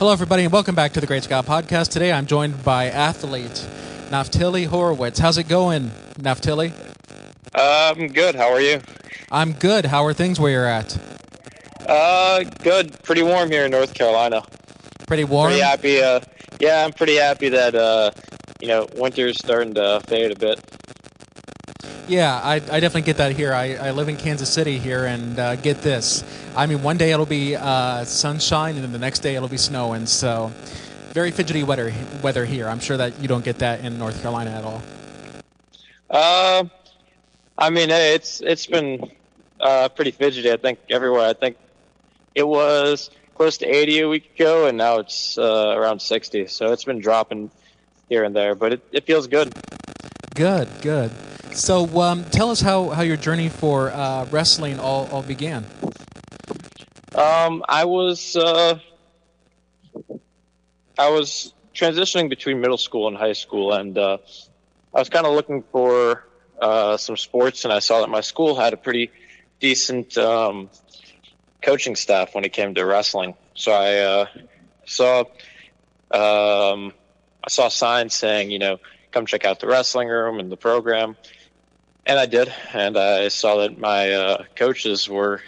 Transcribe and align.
Hello, 0.00 0.14
everybody, 0.14 0.44
and 0.44 0.50
welcome 0.50 0.74
back 0.74 0.94
to 0.94 1.00
the 1.02 1.06
Great 1.06 1.24
Scott 1.24 1.44
Podcast. 1.44 1.90
Today 1.90 2.10
I'm 2.10 2.24
joined 2.24 2.64
by 2.64 2.86
athlete 2.86 3.68
Naftali 4.08 4.64
Horowitz. 4.64 5.18
How's 5.18 5.36
it 5.36 5.46
going, 5.46 5.90
Naftali? 6.14 6.72
Um, 7.54 8.06
good. 8.06 8.34
How 8.34 8.50
are 8.50 8.62
you? 8.62 8.80
I'm 9.30 9.52
good. 9.52 9.84
How 9.84 10.06
are 10.06 10.14
things 10.14 10.40
where 10.40 10.52
you're 10.52 10.66
at? 10.66 10.96
Uh, 11.86 12.44
good. 12.62 12.98
Pretty 13.02 13.22
warm 13.22 13.50
here 13.50 13.66
in 13.66 13.72
North 13.72 13.92
Carolina. 13.92 14.42
Pretty 15.06 15.24
warm? 15.24 15.50
Pretty 15.50 15.62
happy. 15.62 16.00
Uh, 16.00 16.20
yeah, 16.60 16.82
I'm 16.82 16.94
pretty 16.94 17.16
happy 17.16 17.50
that 17.50 17.74
uh, 17.74 18.10
you 18.58 18.68
know, 18.68 18.86
winter's 18.94 19.36
starting 19.36 19.74
to 19.74 20.00
fade 20.06 20.32
a 20.32 20.36
bit. 20.36 20.60
Yeah, 22.10 22.40
I, 22.42 22.54
I 22.54 22.58
definitely 22.58 23.02
get 23.02 23.18
that 23.18 23.36
here. 23.36 23.54
I, 23.54 23.74
I 23.74 23.90
live 23.92 24.08
in 24.08 24.16
Kansas 24.16 24.50
City 24.50 24.78
here, 24.78 25.04
and 25.04 25.38
uh, 25.38 25.54
get 25.54 25.80
this. 25.80 26.24
I 26.56 26.66
mean, 26.66 26.82
one 26.82 26.96
day 26.96 27.12
it'll 27.12 27.24
be 27.24 27.54
uh, 27.54 28.04
sunshine, 28.04 28.74
and 28.74 28.82
then 28.82 28.90
the 28.90 28.98
next 28.98 29.20
day 29.20 29.36
it'll 29.36 29.46
be 29.46 29.56
snowing. 29.56 30.06
So, 30.06 30.50
very 31.12 31.30
fidgety 31.30 31.62
weather 31.62 31.94
weather 32.20 32.44
here. 32.44 32.66
I'm 32.66 32.80
sure 32.80 32.96
that 32.96 33.20
you 33.20 33.28
don't 33.28 33.44
get 33.44 33.60
that 33.60 33.84
in 33.84 33.96
North 33.96 34.20
Carolina 34.22 34.50
at 34.50 34.64
all. 34.64 34.82
Uh, 36.10 36.64
I 37.56 37.70
mean, 37.70 37.90
it's 37.90 38.40
it's 38.40 38.66
been 38.66 39.08
uh, 39.60 39.88
pretty 39.90 40.10
fidgety. 40.10 40.50
I 40.50 40.56
think 40.56 40.80
everywhere. 40.90 41.28
I 41.28 41.34
think 41.34 41.58
it 42.34 42.42
was 42.42 43.10
close 43.36 43.56
to 43.58 43.66
80 43.66 44.00
a 44.00 44.08
week 44.08 44.34
ago, 44.34 44.66
and 44.66 44.76
now 44.76 44.98
it's 44.98 45.38
uh, 45.38 45.74
around 45.76 46.02
60. 46.02 46.48
So 46.48 46.72
it's 46.72 46.82
been 46.82 46.98
dropping 46.98 47.52
here 48.08 48.24
and 48.24 48.34
there, 48.34 48.56
but 48.56 48.72
it, 48.72 48.82
it 48.90 49.06
feels 49.06 49.28
good. 49.28 49.54
Good, 50.34 50.68
good. 50.82 51.12
So 51.52 51.86
um, 52.00 52.24
tell 52.24 52.50
us 52.50 52.60
how, 52.60 52.90
how 52.90 53.02
your 53.02 53.16
journey 53.16 53.48
for 53.48 53.90
uh, 53.90 54.26
wrestling 54.30 54.78
all, 54.78 55.08
all 55.10 55.22
began. 55.22 55.66
Um, 57.14 57.64
I 57.68 57.84
was 57.84 58.36
uh, 58.36 58.78
I 60.96 61.10
was 61.10 61.52
transitioning 61.74 62.28
between 62.28 62.60
middle 62.60 62.78
school 62.78 63.08
and 63.08 63.16
high 63.16 63.32
school, 63.32 63.72
and 63.72 63.98
uh, 63.98 64.18
I 64.94 64.98
was 64.98 65.08
kind 65.08 65.26
of 65.26 65.34
looking 65.34 65.62
for 65.72 66.24
uh, 66.60 66.96
some 66.96 67.16
sports, 67.16 67.64
and 67.64 67.72
I 67.72 67.80
saw 67.80 68.00
that 68.00 68.10
my 68.10 68.20
school 68.20 68.54
had 68.58 68.72
a 68.72 68.76
pretty 68.76 69.10
decent 69.58 70.16
um, 70.18 70.70
coaching 71.62 71.96
staff 71.96 72.34
when 72.34 72.44
it 72.44 72.52
came 72.52 72.74
to 72.74 72.84
wrestling. 72.84 73.34
So 73.54 73.72
I 73.72 73.98
uh, 73.98 74.26
saw 74.86 75.20
um, 76.10 76.92
I 77.42 77.48
saw 77.48 77.68
signs 77.68 78.14
saying, 78.14 78.50
you 78.50 78.58
know, 78.58 78.78
come 79.10 79.26
check 79.26 79.44
out 79.44 79.60
the 79.60 79.66
wrestling 79.66 80.08
room 80.08 80.38
and 80.38 80.50
the 80.50 80.56
program, 80.56 81.16
and 82.10 82.18
I 82.18 82.26
did, 82.26 82.52
and 82.72 82.98
I 82.98 83.28
saw 83.28 83.58
that 83.58 83.78
my 83.78 84.10
uh, 84.10 84.42
coaches 84.56 85.08
were 85.08 85.40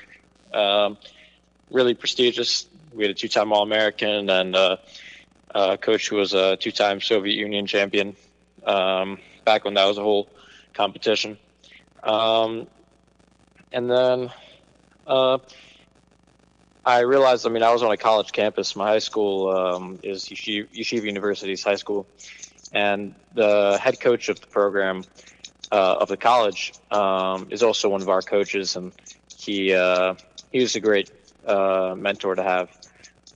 um, 0.55 0.97
really 1.73 1.95
prestigious. 1.95 2.67
We 2.95 3.03
had 3.03 3.11
a 3.11 3.15
two-time 3.15 3.53
All-American 3.53 4.31
and 4.31 4.55
uh, 4.55 4.77
a 5.53 5.77
coach 5.77 6.09
who 6.09 6.17
was 6.17 6.35
a 6.35 6.57
two-time 6.57 7.01
Soviet 7.01 7.35
Union 7.35 7.67
champion 7.67 8.15
um, 8.65 9.19
back 9.45 9.65
when 9.65 9.75
that 9.75 9.87
was 9.87 9.99
a 9.99 10.03
whole 10.03 10.29
competition. 10.73 11.37
Um, 12.05 12.69
and 13.73 13.91
then 13.91 14.31
uh, 15.05 15.39
I 16.85 17.01
realized, 17.01 17.45
I 17.45 17.51
mean, 17.51 17.65
I 17.65 17.73
was 17.73 17.83
on 17.83 17.91
a 17.91 17.97
college 17.97 18.31
campus. 18.31 18.77
My 18.77 18.87
high 18.87 19.01
school 19.01 19.51
um, 19.51 19.99
is 20.05 20.27
Yeshiva, 20.27 20.69
Yeshiva 20.73 21.03
University's 21.07 21.65
high 21.65 21.75
school. 21.75 22.07
And 22.73 23.17
the 23.35 23.79
head 23.83 23.99
coach 23.99 24.29
of 24.29 24.41
the 24.41 24.47
program 24.47 25.03
uh, 25.73 25.97
of 26.01 26.09
the 26.09 26.19
college 26.19 26.75
um, 26.91 27.49
is 27.51 27.63
also 27.63 27.89
one 27.89 28.03
of 28.03 28.09
our 28.09 28.21
coaches. 28.21 28.77
And 28.77 28.93
he, 29.37 29.75
uh, 29.75 30.15
he 30.53 30.61
was 30.61 30.77
a 30.77 30.81
great 30.81 31.11
uh, 31.47 31.95
mentor 31.97 32.35
to 32.35 32.43
have. 32.43 32.71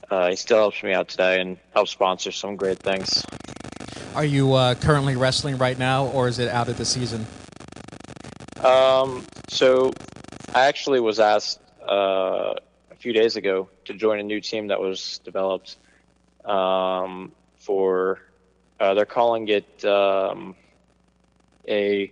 Uh, 0.09 0.29
he 0.29 0.35
still 0.35 0.57
helps 0.57 0.81
me 0.83 0.93
out 0.93 1.09
today 1.09 1.41
and 1.41 1.57
helps 1.73 1.91
sponsor 1.91 2.31
some 2.31 2.55
great 2.55 2.79
things. 2.79 3.25
Are 4.15 4.23
you 4.23 4.53
uh, 4.53 4.75
currently 4.75 5.15
wrestling 5.15 5.57
right 5.57 5.77
now, 5.77 6.07
or 6.07 6.27
is 6.27 6.39
it 6.39 6.47
out 6.47 6.69
of 6.69 6.77
the 6.77 6.85
season? 6.85 7.25
Um, 8.63 9.25
so 9.49 9.91
I 10.55 10.67
actually 10.67 10.99
was 10.99 11.19
asked 11.19 11.59
uh, 11.81 12.53
a 12.89 12.95
few 12.97 13.13
days 13.13 13.35
ago 13.35 13.69
to 13.85 13.93
join 13.93 14.19
a 14.19 14.23
new 14.23 14.41
team 14.41 14.67
that 14.67 14.79
was 14.79 15.19
developed 15.23 15.77
um, 16.45 17.31
for. 17.57 18.21
Uh, 18.79 18.93
they're 18.93 19.05
calling 19.05 19.47
it 19.49 19.83
um, 19.85 20.55
a 21.67 22.11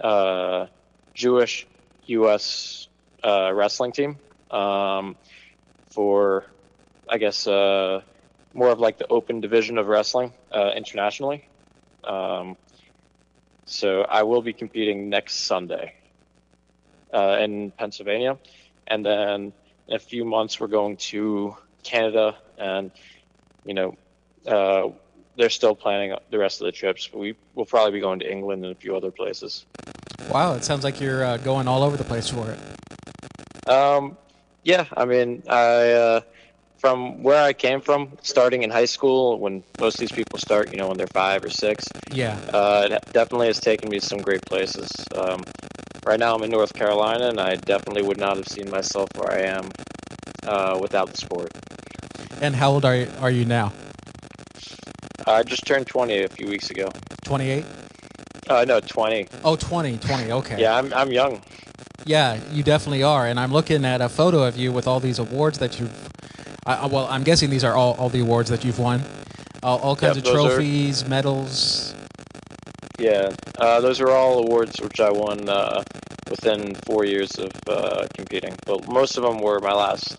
uh, 0.00 0.66
Jewish 1.14 1.66
U.S. 2.06 2.88
Uh, 3.22 3.52
wrestling 3.54 3.92
team 3.92 4.18
um, 4.50 5.16
for, 5.90 6.44
I 7.08 7.18
guess, 7.18 7.46
uh, 7.46 8.02
more 8.54 8.70
of 8.70 8.80
like 8.80 8.98
the 8.98 9.06
open 9.08 9.40
division 9.40 9.78
of 9.78 9.86
wrestling 9.86 10.32
uh, 10.52 10.70
internationally. 10.76 11.48
Um, 12.04 12.56
so 13.64 14.02
I 14.02 14.24
will 14.24 14.42
be 14.42 14.52
competing 14.52 15.08
next 15.08 15.46
Sunday 15.46 15.94
uh, 17.12 17.38
in 17.40 17.70
Pennsylvania, 17.70 18.38
and 18.86 19.04
then 19.04 19.52
in 19.88 19.96
a 19.96 19.98
few 19.98 20.24
months 20.24 20.58
we're 20.60 20.66
going 20.66 20.96
to 20.96 21.56
Canada, 21.82 22.36
and 22.58 22.90
you 23.64 23.74
know 23.74 23.96
uh, 24.46 24.88
they're 25.36 25.50
still 25.50 25.74
planning 25.74 26.16
the 26.30 26.38
rest 26.38 26.60
of 26.60 26.66
the 26.66 26.72
trips. 26.72 27.12
We 27.12 27.34
will 27.54 27.66
probably 27.66 27.92
be 27.92 28.00
going 28.00 28.20
to 28.20 28.30
England 28.30 28.64
and 28.64 28.72
a 28.72 28.76
few 28.76 28.96
other 28.96 29.10
places. 29.10 29.66
Wow, 30.30 30.54
it 30.54 30.64
sounds 30.64 30.84
like 30.84 31.00
you're 31.00 31.24
uh, 31.24 31.36
going 31.38 31.68
all 31.68 31.82
over 31.82 31.96
the 31.96 32.04
place 32.04 32.28
for 32.28 32.50
it. 32.50 33.68
Um, 33.68 34.16
yeah, 34.62 34.86
I 34.96 35.04
mean, 35.04 35.42
I 35.48 35.92
uh, 35.92 36.20
from 36.82 37.22
where 37.22 37.42
I 37.42 37.52
came 37.52 37.80
from, 37.80 38.18
starting 38.22 38.64
in 38.64 38.70
high 38.70 38.86
school, 38.86 39.38
when 39.38 39.62
most 39.80 39.94
of 39.94 40.00
these 40.00 40.12
people 40.12 40.38
start, 40.38 40.72
you 40.72 40.78
know, 40.78 40.88
when 40.88 40.96
they're 40.96 41.06
five 41.06 41.44
or 41.44 41.50
six. 41.50 41.86
Yeah. 42.10 42.36
Uh, 42.52 42.88
it 42.90 43.12
definitely 43.12 43.46
has 43.46 43.60
taken 43.60 43.88
me 43.88 44.00
to 44.00 44.06
some 44.06 44.18
great 44.18 44.42
places. 44.42 44.90
Um, 45.14 45.42
right 46.04 46.18
now, 46.18 46.34
I'm 46.34 46.42
in 46.42 46.50
North 46.50 46.74
Carolina, 46.74 47.28
and 47.28 47.40
I 47.40 47.54
definitely 47.54 48.02
would 48.02 48.18
not 48.18 48.36
have 48.36 48.48
seen 48.48 48.68
myself 48.68 49.08
where 49.16 49.32
I 49.32 49.42
am 49.42 49.70
uh, 50.44 50.78
without 50.80 51.08
the 51.08 51.16
sport. 51.16 51.52
And 52.40 52.56
how 52.56 52.72
old 52.72 52.84
are 52.84 52.96
you, 52.96 53.08
are 53.20 53.30
you 53.30 53.44
now? 53.44 53.72
I 55.26 55.42
just 55.42 55.66
turned 55.66 55.86
20 55.86 56.22
a 56.24 56.28
few 56.28 56.48
weeks 56.48 56.70
ago. 56.70 56.88
28? 57.24 57.64
Uh, 58.48 58.64
no, 58.66 58.80
20. 58.80 59.28
Oh, 59.44 59.56
20, 59.56 59.98
20, 59.98 60.32
okay. 60.32 60.60
Yeah, 60.60 60.76
I'm, 60.76 60.92
I'm 60.92 61.12
young. 61.12 61.40
Yeah, 62.04 62.38
you 62.50 62.62
definitely 62.62 63.02
are. 63.02 63.26
And 63.26 63.38
I'm 63.38 63.52
looking 63.52 63.84
at 63.84 64.00
a 64.00 64.08
photo 64.08 64.42
of 64.42 64.56
you 64.56 64.72
with 64.72 64.86
all 64.88 65.00
these 65.00 65.18
awards 65.18 65.58
that 65.58 65.78
you've. 65.78 66.08
Uh, 66.66 66.88
well, 66.90 67.06
I'm 67.08 67.22
guessing 67.22 67.50
these 67.50 67.64
are 67.64 67.74
all, 67.74 67.94
all 67.94 68.08
the 68.08 68.20
awards 68.20 68.50
that 68.50 68.64
you've 68.64 68.78
won. 68.78 69.02
all, 69.62 69.78
all 69.78 69.96
kinds 69.96 70.16
Yep, 70.16 70.26
of 70.26 70.32
those 70.32 70.44
are- 70.44 70.48
trophies, 70.56 71.08
medals. 71.08 71.94
Yeah, 72.98 73.30
uh, 73.58 73.80
those 73.80 74.00
are 74.00 74.10
all 74.10 74.38
awards 74.46 74.80
which 74.80 75.00
I 75.00 75.10
won 75.10 75.48
uh, 75.48 75.82
within 76.30 76.74
four 76.86 77.04
years 77.04 77.32
of 77.38 77.50
uh, 77.68 78.06
competing. 78.14 78.54
But 78.64 78.86
most 78.88 79.16
of 79.16 79.24
them 79.24 79.38
were 79.40 79.58
my 79.60 79.72
last 79.72 80.14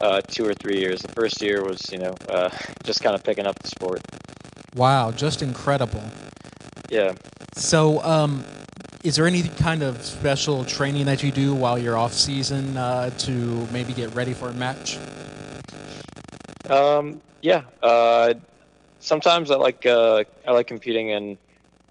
uh, 0.00 0.20
two 0.22 0.46
or 0.46 0.54
three 0.54 0.78
years. 0.78 1.02
The 1.02 1.12
first 1.12 1.40
year 1.42 1.64
was, 1.64 1.90
you 1.90 1.98
know, 1.98 2.14
uh, 2.28 2.50
just 2.84 3.02
kind 3.02 3.14
of 3.14 3.22
picking 3.22 3.46
up 3.46 3.58
the 3.60 3.68
sport. 3.68 4.00
Wow, 4.74 5.10
just 5.10 5.42
incredible. 5.42 6.02
Yeah. 6.88 7.14
So, 7.54 8.02
um, 8.02 8.44
is 9.04 9.16
there 9.16 9.26
any 9.26 9.42
kind 9.42 9.82
of 9.82 10.02
special 10.04 10.64
training 10.64 11.06
that 11.06 11.22
you 11.22 11.30
do 11.30 11.54
while 11.54 11.78
you're 11.78 11.96
off 11.96 12.12
season 12.12 12.76
uh, 12.76 13.10
to 13.10 13.30
maybe 13.72 13.92
get 13.92 14.14
ready 14.14 14.34
for 14.34 14.48
a 14.48 14.52
match? 14.52 14.98
Um, 16.68 17.20
yeah. 17.40 17.62
Uh, 17.82 18.34
sometimes 19.00 19.50
I 19.50 19.56
like 19.56 19.86
uh, 19.86 20.24
I 20.46 20.52
like 20.52 20.66
competing 20.66 21.10
in 21.10 21.38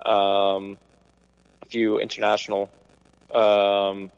um, 0.06 0.78
a 1.62 1.66
few 1.70 2.00
international 2.00 2.70
um, 3.34 4.12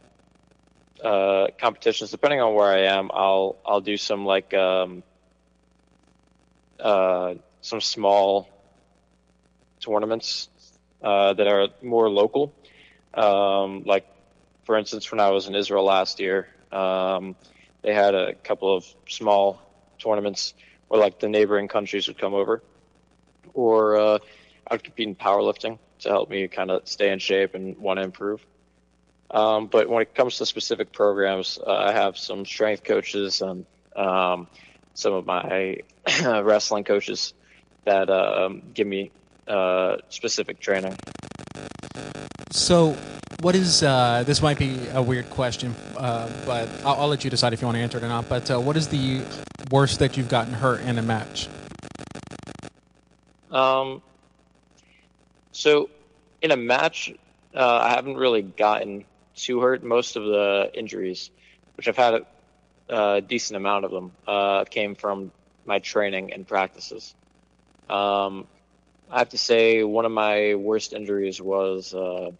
uh, 1.03 1.47
competitions. 1.59 2.11
Depending 2.11 2.41
on 2.41 2.53
where 2.53 2.67
I 2.67 2.81
am, 2.97 3.09
I'll 3.13 3.57
I'll 3.65 3.81
do 3.81 3.97
some 3.97 4.25
like 4.25 4.53
um, 4.53 5.03
uh, 6.79 7.35
some 7.61 7.81
small 7.81 8.49
tournaments 9.79 10.49
uh, 11.01 11.33
that 11.33 11.47
are 11.47 11.69
more 11.81 12.09
local. 12.09 12.53
Um, 13.13 13.83
like 13.85 14.05
for 14.65 14.77
instance, 14.77 15.11
when 15.11 15.19
I 15.19 15.31
was 15.31 15.47
in 15.47 15.55
Israel 15.55 15.83
last 15.83 16.19
year, 16.19 16.47
um, 16.71 17.35
they 17.81 17.93
had 17.93 18.13
a 18.15 18.35
couple 18.35 18.75
of 18.75 18.85
small 19.07 19.61
tournaments 19.97 20.53
where 20.87 20.99
like 20.99 21.19
the 21.19 21.29
neighboring 21.29 21.67
countries 21.67 22.07
would 22.07 22.17
come 22.17 22.33
over, 22.33 22.61
or 23.53 23.97
uh, 23.97 24.19
I 24.67 24.73
would 24.73 24.83
compete 24.83 25.07
in 25.07 25.15
powerlifting 25.15 25.79
to 25.99 26.09
help 26.09 26.29
me 26.29 26.47
kind 26.47 26.71
of 26.71 26.87
stay 26.87 27.11
in 27.11 27.19
shape 27.19 27.55
and 27.55 27.77
want 27.77 27.97
to 27.97 28.03
improve. 28.03 28.45
Um, 29.31 29.67
but 29.67 29.89
when 29.89 30.01
it 30.01 30.15
comes 30.15 30.37
to 30.37 30.45
specific 30.45 30.91
programs, 30.91 31.59
uh, 31.65 31.71
I 31.71 31.91
have 31.91 32.17
some 32.17 32.45
strength 32.45 32.83
coaches 32.83 33.41
and 33.41 33.65
um, 33.95 34.47
some 34.93 35.13
of 35.13 35.25
my 35.25 35.77
wrestling 36.23 36.83
coaches 36.83 37.33
that 37.85 38.09
um, 38.09 38.63
give 38.73 38.87
me 38.87 39.11
uh, 39.47 39.97
specific 40.09 40.59
training. 40.59 40.95
So, 42.51 42.97
what 43.41 43.55
is 43.55 43.83
uh, 43.83 44.23
this? 44.25 44.41
Might 44.41 44.57
be 44.57 44.79
a 44.93 45.01
weird 45.01 45.29
question, 45.29 45.75
uh, 45.95 46.29
but 46.45 46.67
I'll, 46.83 47.01
I'll 47.01 47.07
let 47.07 47.23
you 47.23 47.29
decide 47.29 47.53
if 47.53 47.61
you 47.61 47.67
want 47.67 47.77
to 47.77 47.81
answer 47.81 47.97
it 47.97 48.03
or 48.03 48.07
not. 48.07 48.27
But 48.27 48.49
uh, 48.49 48.59
what 48.59 48.75
is 48.75 48.87
the 48.87 49.21
worst 49.71 49.99
that 49.99 50.17
you've 50.17 50.29
gotten 50.29 50.53
hurt 50.53 50.81
in 50.81 50.97
a 50.97 51.01
match? 51.01 51.47
Um, 53.51 54.01
so 55.51 55.89
in 56.41 56.51
a 56.51 56.57
match, 56.57 57.13
uh, 57.55 57.79
I 57.83 57.89
haven't 57.89 58.17
really 58.17 58.41
gotten 58.41 59.05
too 59.43 59.59
hurt. 59.59 59.83
Most 59.83 60.15
of 60.15 60.23
the 60.23 60.71
injuries, 60.73 61.31
which 61.75 61.87
I've 61.87 61.97
had 61.97 62.25
a, 62.89 62.95
a 62.95 63.21
decent 63.21 63.57
amount 63.57 63.85
of 63.85 63.91
them, 63.91 64.11
uh, 64.27 64.65
came 64.65 64.95
from 64.95 65.31
my 65.65 65.79
training 65.79 66.33
and 66.33 66.47
practices. 66.47 67.13
Um, 67.89 68.47
I 69.11 69.19
have 69.19 69.29
to 69.29 69.37
say, 69.37 69.83
one 69.83 70.05
of 70.05 70.11
my 70.11 70.55
worst 70.55 70.93
injuries 70.93 71.41
was 71.41 71.93
uh, 71.93 72.31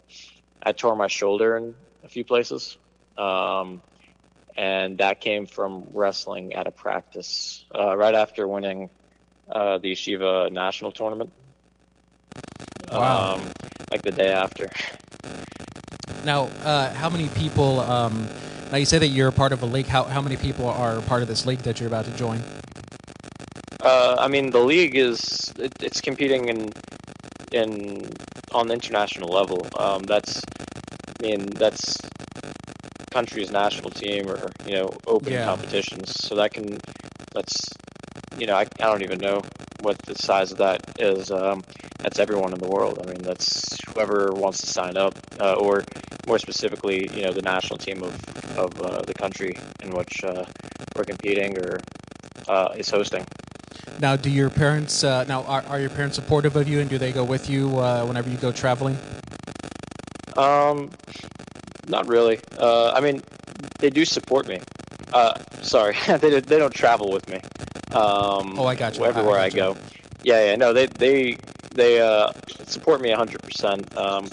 I 0.62 0.72
tore 0.72 0.94
my 0.94 1.08
shoulder 1.08 1.56
in 1.56 1.74
a 2.04 2.08
few 2.08 2.24
places. 2.24 2.78
Um, 3.18 3.82
and 4.56 4.98
that 4.98 5.20
came 5.20 5.46
from 5.46 5.84
wrestling 5.92 6.54
at 6.54 6.66
a 6.66 6.70
practice 6.70 7.64
uh, 7.74 7.96
right 7.96 8.14
after 8.14 8.46
winning 8.46 8.90
uh, 9.50 9.78
the 9.78 9.92
Yeshiva 9.92 10.50
national 10.52 10.92
tournament. 10.92 11.32
Wow. 12.90 13.34
Um, 13.34 13.42
like 13.90 14.02
the 14.02 14.12
day 14.12 14.32
after. 14.32 14.70
Now, 16.24 16.48
uh, 16.64 16.92
how 16.92 17.08
many 17.08 17.28
people? 17.30 17.80
Um, 17.80 18.28
now 18.70 18.76
you 18.76 18.84
say 18.84 18.98
that 18.98 19.08
you're 19.08 19.32
part 19.32 19.52
of 19.52 19.62
a 19.62 19.66
league. 19.66 19.86
How 19.86 20.04
how 20.04 20.20
many 20.20 20.36
people 20.36 20.68
are 20.68 21.00
part 21.02 21.22
of 21.22 21.28
this 21.28 21.46
league 21.46 21.60
that 21.60 21.80
you're 21.80 21.88
about 21.88 22.04
to 22.04 22.12
join? 22.12 22.40
Uh, 23.80 24.16
I 24.18 24.28
mean, 24.28 24.50
the 24.50 24.60
league 24.60 24.96
is 24.96 25.52
it, 25.58 25.72
it's 25.82 26.00
competing 26.00 26.48
in 26.48 26.70
in 27.52 28.06
on 28.52 28.68
the 28.68 28.74
international 28.74 29.30
level. 29.30 29.66
Um, 29.78 30.02
that's 30.02 30.42
I 31.20 31.22
mean 31.22 31.46
that's 31.46 31.98
country's 33.10 33.50
national 33.50 33.90
team 33.90 34.28
or 34.28 34.50
you 34.66 34.74
know 34.74 34.90
open 35.06 35.32
Yeah. 35.32 35.44
competitions. 35.46 36.12
So 36.20 36.34
that 36.36 36.52
can 36.52 36.78
that's 37.32 37.68
you 38.38 38.46
know 38.46 38.54
I, 38.54 38.62
I 38.62 38.86
don't 38.86 39.02
even 39.02 39.18
know 39.18 39.40
what 39.80 39.98
the 39.98 40.14
size 40.14 40.52
of 40.52 40.58
that 40.58 40.80
is. 40.98 41.30
Um, 41.30 41.62
that's 41.98 42.18
everyone 42.18 42.52
in 42.52 42.58
the 42.58 42.68
world. 42.68 42.98
I 43.02 43.06
mean 43.06 43.22
that's 43.22 43.78
whoever 43.88 44.32
wants 44.32 44.60
to 44.60 44.66
sign 44.66 44.96
up, 44.96 45.18
uh, 45.40 45.54
or 45.54 45.84
more 46.30 46.38
specifically, 46.38 47.10
you 47.12 47.22
know 47.22 47.32
the 47.32 47.42
national 47.42 47.76
team 47.76 48.04
of 48.04 48.14
of 48.56 48.80
uh, 48.80 49.02
the 49.02 49.12
country 49.14 49.52
in 49.82 49.90
which 49.92 50.22
uh, 50.22 50.44
we're 50.94 51.04
competing 51.04 51.58
or 51.58 51.80
uh, 52.46 52.68
is 52.76 52.88
hosting. 52.88 53.24
Now, 53.98 54.14
do 54.14 54.30
your 54.30 54.48
parents? 54.48 55.02
Uh, 55.02 55.24
now, 55.24 55.42
are, 55.42 55.64
are 55.68 55.80
your 55.80 55.90
parents 55.90 56.14
supportive 56.14 56.54
of 56.54 56.68
you, 56.68 56.78
and 56.80 56.88
do 56.88 56.98
they 56.98 57.10
go 57.12 57.24
with 57.24 57.50
you 57.50 57.76
uh, 57.80 58.04
whenever 58.06 58.30
you 58.30 58.36
go 58.36 58.52
traveling? 58.52 58.96
Um, 60.36 60.90
not 61.88 62.06
really. 62.06 62.38
Uh, 62.56 62.92
I 62.92 63.00
mean, 63.00 63.20
they 63.80 63.90
do 63.90 64.04
support 64.04 64.46
me. 64.46 64.60
Uh, 65.12 65.34
sorry, 65.62 65.96
they 66.06 66.30
don't- 66.30 66.46
they 66.46 66.58
don't 66.58 66.72
travel 66.74 67.10
with 67.10 67.28
me. 67.28 67.40
Um, 67.92 68.56
Oh, 68.56 68.66
I 68.66 68.76
got 68.76 68.96
you. 68.96 69.02
I- 69.02 69.06
I 69.06 69.08
Everywhere 69.08 69.38
I, 69.40 69.46
you. 69.46 69.50
go. 69.62 69.76
Yeah, 70.22 70.44
yeah. 70.46 70.54
No, 70.56 70.72
they 70.72 70.86
they 70.86 71.36
they 71.74 72.00
uh 72.00 72.30
support 72.66 73.00
me 73.00 73.10
hundred 73.10 73.42
percent. 73.42 73.82
Um, 73.96 74.28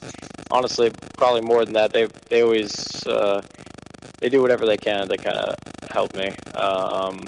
honestly, 0.52 0.92
probably 1.18 1.42
more 1.42 1.64
than 1.66 1.74
that. 1.74 1.94
They 1.94 2.08
they 2.30 2.42
always 2.42 3.06
uh 3.08 3.42
they 4.20 4.30
do 4.30 4.42
whatever 4.42 4.66
they 4.66 4.78
can 4.78 5.08
to 5.08 5.18
kind 5.18 5.38
of 5.38 5.56
help 5.90 6.16
me. 6.16 6.30
Um, 6.56 7.22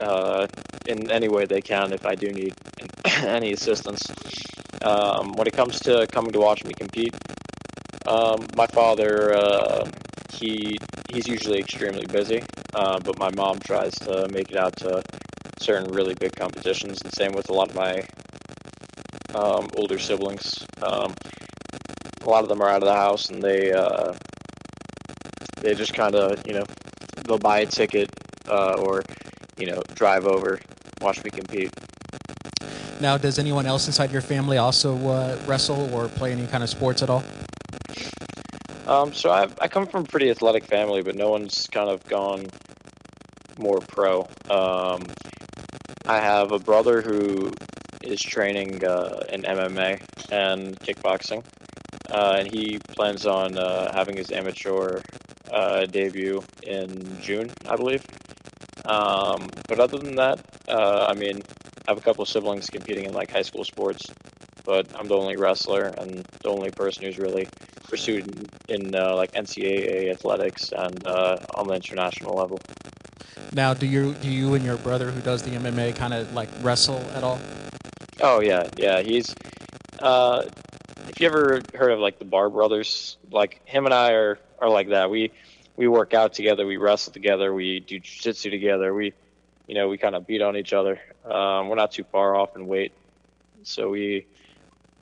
uh, 0.00 0.46
in 0.86 1.10
any 1.10 1.28
way 1.28 1.44
they 1.44 1.60
can 1.60 1.92
if 1.92 2.06
I 2.06 2.14
do 2.14 2.32
need 2.32 2.54
any 3.04 3.52
assistance. 3.52 4.10
Um, 4.82 5.32
when 5.32 5.46
it 5.46 5.52
comes 5.52 5.80
to 5.80 6.06
coming 6.06 6.32
to 6.32 6.40
watch 6.40 6.64
me 6.64 6.72
compete, 6.72 7.14
um, 8.06 8.46
my 8.56 8.66
father, 8.66 9.34
uh, 9.34 9.90
he 10.32 10.78
he's 11.10 11.26
usually 11.26 11.58
extremely 11.58 12.06
busy, 12.06 12.42
uh, 12.74 13.00
but 13.00 13.18
my 13.18 13.30
mom 13.34 13.58
tries 13.58 13.92
to 14.00 14.28
make 14.32 14.50
it 14.50 14.56
out 14.56 14.76
to 14.76 15.02
certain 15.58 15.92
really 15.92 16.14
big 16.14 16.34
competitions, 16.34 17.02
and 17.02 17.12
same 17.12 17.32
with 17.32 17.50
a 17.50 17.52
lot 17.52 17.70
of 17.70 17.74
my 17.74 18.02
um, 19.34 19.68
older 19.76 19.98
siblings. 19.98 20.64
Um, 20.80 21.12
a 22.28 22.30
lot 22.30 22.42
of 22.42 22.48
them 22.50 22.60
are 22.60 22.68
out 22.68 22.82
of 22.82 22.88
the 22.88 22.94
house, 22.94 23.30
and 23.30 23.42
they 23.42 23.72
uh, 23.72 24.12
they 25.62 25.74
just 25.74 25.94
kind 25.94 26.14
of 26.14 26.46
you 26.46 26.52
know 26.52 26.64
they'll 27.24 27.38
buy 27.38 27.60
a 27.60 27.66
ticket 27.66 28.10
uh, 28.48 28.74
or 28.74 29.02
you 29.56 29.66
know 29.66 29.82
drive 29.94 30.26
over, 30.26 30.60
watch 31.00 31.24
me 31.24 31.30
compete. 31.30 31.72
Now, 33.00 33.16
does 33.16 33.38
anyone 33.38 33.64
else 33.64 33.86
inside 33.86 34.10
your 34.10 34.20
family 34.20 34.58
also 34.58 34.94
uh, 35.08 35.38
wrestle 35.46 35.92
or 35.94 36.08
play 36.08 36.32
any 36.32 36.46
kind 36.46 36.62
of 36.62 36.68
sports 36.68 37.02
at 37.02 37.08
all? 37.08 37.24
Um, 38.86 39.14
so 39.14 39.30
I 39.30 39.48
I 39.60 39.68
come 39.68 39.86
from 39.86 40.02
a 40.02 40.06
pretty 40.06 40.30
athletic 40.30 40.64
family, 40.64 41.00
but 41.02 41.14
no 41.16 41.30
one's 41.30 41.66
kind 41.68 41.88
of 41.88 42.04
gone 42.04 42.46
more 43.58 43.78
pro. 43.78 44.28
Um, 44.50 45.06
I 46.04 46.18
have 46.20 46.52
a 46.52 46.58
brother 46.58 47.00
who 47.00 47.52
is 48.02 48.20
training 48.20 48.84
uh, 48.84 49.20
in 49.30 49.42
MMA 49.42 50.00
and 50.30 50.78
kickboxing, 50.80 51.44
uh, 52.10 52.36
and 52.38 52.52
he 52.52 52.78
plans 52.94 53.26
on 53.26 53.58
uh, 53.58 53.92
having 53.92 54.16
his 54.16 54.30
amateur 54.32 55.00
uh, 55.52 55.86
debut 55.86 56.42
in 56.62 57.20
June, 57.20 57.50
I 57.68 57.76
believe. 57.76 58.04
Um, 58.84 59.48
but 59.68 59.80
other 59.80 59.98
than 59.98 60.16
that, 60.16 60.40
uh, 60.68 61.06
I 61.08 61.14
mean, 61.14 61.42
I 61.86 61.90
have 61.90 61.98
a 61.98 62.00
couple 62.00 62.22
of 62.22 62.28
siblings 62.28 62.70
competing 62.70 63.04
in 63.04 63.12
like 63.12 63.30
high 63.30 63.42
school 63.42 63.64
sports, 63.64 64.06
but 64.64 64.86
I'm 64.98 65.08
the 65.08 65.16
only 65.16 65.36
wrestler 65.36 65.94
and 65.98 66.24
the 66.42 66.48
only 66.48 66.70
person 66.70 67.04
who's 67.04 67.18
really 67.18 67.48
pursued 67.88 68.50
in, 68.68 68.86
in 68.86 68.94
uh, 68.94 69.14
like 69.14 69.32
NCAA 69.32 70.10
athletics 70.10 70.72
and 70.72 71.06
uh, 71.06 71.38
on 71.54 71.68
the 71.68 71.74
international 71.74 72.34
level. 72.34 72.58
Now, 73.52 73.72
do 73.72 73.86
you 73.86 74.14
do 74.14 74.28
you 74.28 74.54
and 74.54 74.64
your 74.64 74.76
brother 74.76 75.10
who 75.10 75.20
does 75.20 75.42
the 75.42 75.50
MMA 75.50 75.96
kind 75.96 76.12
of 76.12 76.32
like 76.34 76.48
wrestle 76.62 77.02
at 77.14 77.24
all? 77.24 77.38
Oh 78.20 78.40
yeah, 78.40 78.68
yeah. 78.76 79.00
He's 79.00 79.34
uh, 80.00 80.42
if 81.08 81.20
you 81.20 81.26
ever 81.26 81.62
heard 81.74 81.90
of 81.90 81.98
like 81.98 82.18
the 82.18 82.24
Bar 82.24 82.50
Brothers, 82.50 83.16
like 83.30 83.60
him 83.66 83.84
and 83.84 83.94
I 83.94 84.12
are 84.12 84.38
are 84.58 84.68
like 84.68 84.88
that. 84.90 85.10
We 85.10 85.32
we 85.76 85.88
work 85.88 86.14
out 86.14 86.32
together, 86.32 86.66
we 86.66 86.76
wrestle 86.76 87.12
together, 87.12 87.54
we 87.54 87.80
do 87.80 88.00
jiu-jitsu 88.00 88.50
together. 88.50 88.92
We 88.94 89.12
you 89.66 89.74
know 89.74 89.88
we 89.88 89.98
kind 89.98 90.14
of 90.14 90.26
beat 90.26 90.42
on 90.42 90.56
each 90.56 90.72
other. 90.72 91.00
Um, 91.24 91.68
we're 91.68 91.76
not 91.76 91.92
too 91.92 92.04
far 92.04 92.34
off 92.34 92.56
in 92.56 92.66
weight, 92.66 92.92
so 93.62 93.90
we. 93.90 94.26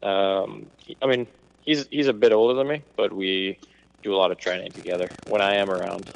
Um, 0.02 0.66
I 1.02 1.06
mean, 1.06 1.26
he's 1.62 1.86
he's 1.90 2.08
a 2.08 2.12
bit 2.12 2.32
older 2.32 2.54
than 2.54 2.68
me, 2.68 2.82
but 2.96 3.12
we 3.12 3.58
do 4.02 4.14
a 4.14 4.16
lot 4.16 4.30
of 4.30 4.38
training 4.38 4.70
together 4.72 5.08
when 5.28 5.40
I 5.40 5.54
am 5.54 5.70
around. 5.70 6.10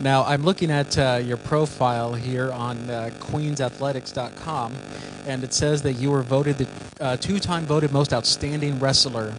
Now, 0.00 0.24
I'm 0.24 0.44
looking 0.44 0.70
at 0.70 0.96
uh, 0.96 1.20
your 1.22 1.36
profile 1.36 2.14
here 2.14 2.50
on 2.52 2.88
uh, 2.88 3.10
QueensAthletics.com, 3.20 4.74
and 5.26 5.44
it 5.44 5.52
says 5.52 5.82
that 5.82 5.94
you 5.94 6.10
were 6.10 6.22
voted 6.22 6.56
the 6.56 6.68
uh, 7.00 7.16
two-time 7.16 7.64
voted 7.64 7.92
most 7.92 8.14
outstanding 8.14 8.78
wrestler 8.78 9.34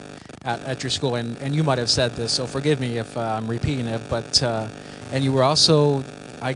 at, 0.46 0.64
at 0.66 0.84
your 0.84 0.90
school, 0.90 1.16
and, 1.16 1.36
and 1.40 1.56
you 1.56 1.64
might 1.64 1.80
have 1.80 1.90
said 1.90 2.12
this, 2.12 2.32
so 2.32 2.46
forgive 2.46 2.80
me 2.80 2.98
if 3.00 3.18
uh, 3.18 3.22
I'm 3.22 3.48
repeating 3.48 3.88
it, 3.88 4.02
but 4.10 4.42
uh, 4.44 4.68
and 5.12 5.24
you 5.24 5.32
were 5.32 5.44
also, 5.44 6.04
I, 6.42 6.56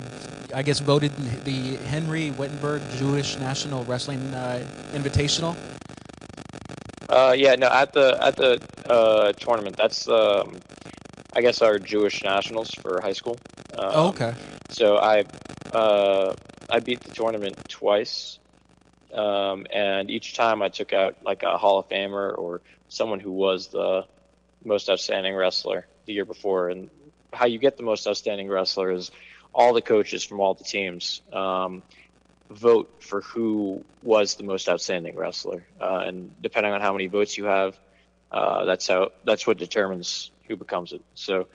I 0.54 0.62
guess, 0.62 0.80
voted 0.80 1.12
the 1.44 1.76
Henry 1.88 2.32
Wittenberg 2.32 2.82
Jewish 2.98 3.38
National 3.38 3.84
Wrestling 3.86 4.22
uh, 4.34 4.66
Invitational. 4.94 5.56
Uh, 7.10 7.34
yeah, 7.38 7.56
no, 7.56 7.68
at 7.68 7.94
the 7.94 8.18
at 8.22 8.36
the 8.36 9.34
tournament, 9.40 9.78
that's 9.78 10.08
um, 10.08 10.58
I 11.34 11.42
guess 11.42 11.62
our 11.62 11.80
Jewish 11.80 12.24
nationals 12.24 12.72
for 12.82 13.02
high 13.02 13.14
school. 13.14 13.38
Um, 13.78 13.92
oh, 13.94 14.08
okay. 14.10 14.34
So 14.70 14.98
I 14.98 15.26
uh, 15.74 16.34
I 16.70 16.80
beat 16.80 17.02
the 17.02 17.12
tournament 17.14 17.58
twice, 17.68 18.40
um, 19.14 19.68
and 19.72 20.10
each 20.10 20.34
time 20.34 20.62
I 20.62 20.70
took 20.70 20.94
out 20.94 21.18
like 21.24 21.44
a 21.44 21.58
Hall 21.58 21.80
of 21.80 21.90
Famer 21.90 22.38
or 22.38 22.62
someone 22.88 23.20
who 23.20 23.32
was 23.32 23.68
the 23.68 24.06
most 24.64 24.90
outstanding 24.90 25.36
wrestler 25.36 25.88
the 26.06 26.14
year 26.14 26.26
before. 26.26 26.70
And 26.70 26.90
how 27.34 27.46
you 27.46 27.60
get 27.60 27.78
the 27.78 27.84
most 27.84 28.08
outstanding 28.08 28.48
wrestler 28.48 28.92
is 28.92 29.12
all 29.54 29.74
the 29.74 29.82
coaches 29.82 30.24
from 30.24 30.40
all 30.40 30.54
the 30.54 30.64
teams 30.64 31.22
um, 31.34 31.84
vote 32.50 32.92
for 33.00 33.22
who 33.22 33.84
was 34.04 34.36
the 34.36 34.44
most 34.44 34.70
outstanding 34.70 35.16
wrestler, 35.16 35.66
uh, 35.82 36.04
and 36.06 36.32
depending 36.42 36.74
on 36.74 36.82
how 36.82 36.94
many 36.94 37.08
votes 37.08 37.38
you 37.38 37.46
have, 37.46 37.78
uh, 38.32 38.66
that's 38.66 38.88
how 38.88 39.12
that's 39.24 39.46
what 39.46 39.58
determines 39.58 40.32
who 40.48 40.56
becomes 40.56 40.94
it. 40.94 41.02
So 41.16 41.48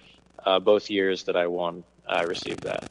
uh, 0.44 0.58
both 0.60 0.90
years 0.90 1.24
that 1.24 1.36
I 1.36 1.46
won, 1.46 1.84
I 2.10 2.22
received 2.22 2.64
that. 2.64 2.84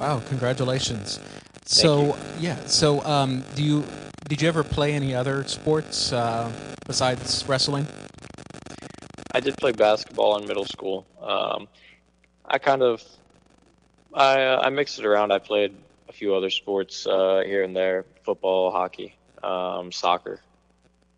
Wow, 0.00 0.20
congratulations. 0.28 1.20
So 1.64 2.16
yeah, 2.40 2.56
so 2.66 3.00
um, 3.04 3.44
do 3.54 3.62
you 3.62 3.84
did 4.28 4.42
you 4.42 4.48
ever 4.48 4.64
play 4.64 4.92
any 4.92 5.14
other 5.14 5.44
sports 5.44 6.12
uh, 6.12 6.50
besides 6.86 7.44
wrestling? 7.48 7.86
I 9.32 9.40
did 9.40 9.56
play 9.56 9.72
basketball 9.72 10.36
in 10.38 10.46
middle 10.46 10.64
school. 10.64 11.06
Um, 11.22 11.68
I 12.44 12.58
kind 12.58 12.82
of 12.82 13.02
I 14.12 14.42
uh, 14.42 14.62
I 14.64 14.70
mixed 14.70 14.98
it 14.98 15.06
around. 15.06 15.32
I 15.32 15.38
played 15.38 15.74
a 16.08 16.12
few 16.12 16.34
other 16.34 16.50
sports 16.50 17.06
uh, 17.06 17.42
here 17.46 17.62
and 17.62 17.74
there: 17.74 18.04
football, 18.24 18.72
hockey, 18.72 19.14
um, 19.42 19.92
soccer. 19.92 20.40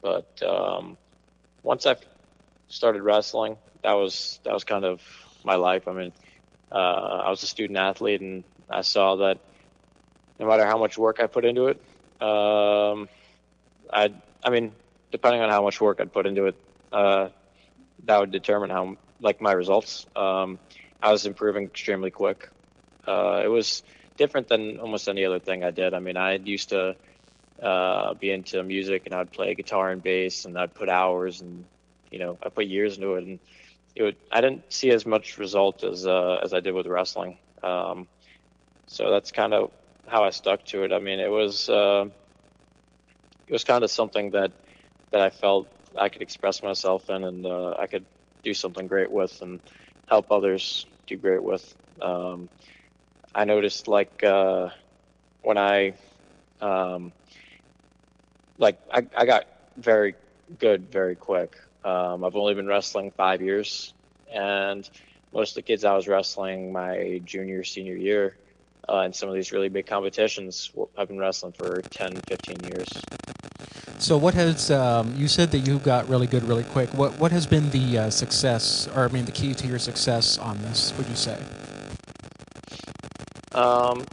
But 0.03 0.43
um, 0.43 0.97
once 1.63 1.87
I 1.87 1.97
started 2.69 3.03
wrestling, 3.03 3.57
that 3.83 3.95
was 3.95 4.41
that 4.45 4.53
was 4.53 4.65
kind 4.65 4.85
of 4.85 5.01
my 5.43 5.57
life. 5.57 5.89
I 5.89 5.93
mean, 5.93 6.13
uh, 6.71 7.23
I 7.25 7.31
was 7.31 7.43
a 7.43 7.47
student 7.47 7.79
athlete, 7.79 8.21
and 8.21 8.45
I 8.69 8.83
saw 8.83 9.17
that 9.17 9.39
no 10.39 10.47
matter 10.47 10.67
how 10.67 10.79
much 10.79 10.99
work 10.99 11.21
I 11.21 11.27
put 11.27 11.45
into 11.45 11.69
it. 11.69 11.81
Um, 12.21 13.09
I 13.93 14.13
I 14.43 14.51
mean, 14.51 14.73
depending 15.11 15.43
on 15.43 15.51
how 15.51 15.63
much 15.63 15.81
work 15.81 16.01
I'd 16.01 16.13
put 16.13 16.27
into 16.27 16.47
it, 16.47 16.57
uh, 16.93 17.29
that 18.05 18.21
would 18.21 18.31
determine 18.31 18.71
how 18.71 18.97
like 19.21 19.41
my 19.41 19.53
results. 19.53 20.07
Um, 20.15 20.59
I 21.03 21.13
was 21.13 21.27
improving 21.27 21.65
extremely 21.65 22.11
quick. 22.11 22.49
Uh, 23.07 23.43
it 23.45 23.49
was 23.49 23.83
different 24.17 24.49
than 24.49 24.79
almost 24.79 25.09
any 25.09 25.25
other 25.25 25.39
thing 25.39 25.63
I 25.63 25.71
did. 25.71 25.95
I 25.95 26.01
mean, 26.01 26.17
I 26.17 26.35
used 26.35 26.71
to 26.71 26.97
uh, 27.63 28.15
be 28.15 28.31
into 28.31 28.63
music 28.63 29.03
and 29.07 29.15
I'd 29.15 29.33
play 29.33 29.55
guitar 29.55 29.91
and 29.91 30.03
bass 30.03 30.45
and 30.45 30.59
I'd 30.59 30.75
put 30.75 30.89
hours 30.89 31.41
and 31.41 31.65
you 32.11 32.19
know 32.19 32.39
I 32.43 32.49
put 32.49 32.67
years 32.67 32.97
into 32.97 33.15
it 33.15 33.25
and 33.25 33.39
it 33.97 34.03
would 34.03 34.17
I 34.31 34.41
didn't 34.43 34.73
see 34.73 34.91
as 34.91 35.07
much 35.07 35.39
result 35.39 35.83
as 35.83 36.07
uh, 36.07 36.39
as 36.43 36.53
I 36.55 36.61
did 36.61 36.75
with 36.75 36.87
wrestling. 36.87 37.39
Um, 37.63 38.07
so 38.87 39.11
that's 39.11 39.33
kind 39.33 39.55
of 39.55 39.71
how 40.07 40.25
I 40.25 40.31
stuck 40.31 40.65
to 40.67 40.85
it. 40.85 40.93
I 40.93 40.99
mean, 41.01 41.19
it 41.19 41.31
was 41.31 41.69
uh, 41.69 42.07
it 43.49 43.53
was 43.53 43.65
kind 43.65 43.83
of 43.85 43.91
something 43.91 44.31
that 44.31 44.53
that 45.11 45.21
I 45.21 45.31
felt 45.31 45.69
I 45.99 46.09
could 46.11 46.23
express 46.23 46.63
myself 46.63 47.09
in 47.11 47.25
and 47.25 47.47
uh, 47.47 47.75
I 47.79 47.87
could 47.87 48.05
do 48.43 48.55
something 48.55 48.87
great 48.87 49.11
with 49.11 49.41
and 49.43 49.61
help 50.09 50.31
others 50.31 50.87
do 51.07 51.17
great 51.17 51.43
with. 51.43 51.75
Um, 52.03 52.49
I 53.35 53.45
noticed 53.45 53.89
like 53.89 54.23
uh, 54.23 54.69
when 55.43 55.59
I 55.59 55.95
um, 56.61 57.13
like 58.59 58.79
I, 58.93 59.07
I 59.17 59.27
got 59.27 59.47
very 59.77 60.15
good 60.59 60.91
very 60.91 61.15
quick. 61.17 61.57
Um, 61.87 62.25
I've 62.25 62.35
only 62.35 62.53
been 62.55 62.67
wrestling 62.67 63.13
five 63.13 63.41
years, 63.41 63.95
and 64.35 64.91
most 65.33 65.51
of 65.51 65.55
the 65.55 65.63
kids 65.63 65.85
I 65.85 65.95
was 65.95 66.09
wrestling 66.09 66.73
my 66.73 67.21
junior 67.25 67.63
senior 67.63 67.95
year 67.95 68.37
uh, 68.89 69.03
in 69.03 69.13
some 69.13 69.29
of 69.29 69.37
these 69.37 69.53
really 69.53 69.69
big 69.69 69.87
competitions 69.87 70.73
I've 70.99 71.07
been 71.07 71.19
wrestling 71.19 71.53
for 71.53 71.81
10 71.83 72.17
15 72.29 72.57
years. 72.65 72.89
So 73.99 74.19
what 74.19 74.35
has 74.35 74.69
um, 74.73 75.15
you 75.17 75.29
said 75.29 75.53
that 75.53 75.61
you 75.61 75.79
got 75.79 76.09
really 76.09 76.27
good 76.27 76.43
really 76.43 76.65
quick. 76.65 76.93
What 76.93 77.17
what 77.21 77.31
has 77.31 77.47
been 77.47 77.71
the 77.71 77.99
uh, 77.99 78.11
success 78.11 78.89
or 78.97 79.05
i 79.05 79.09
mean 79.09 79.25
the 79.25 79.33
key 79.33 79.55
to 79.55 79.67
your 79.69 79.79
success 79.79 80.39
on 80.39 80.59
this 80.63 80.93
would 80.99 81.07
you 81.07 81.15
say? 81.15 81.39
Um, 83.53 84.05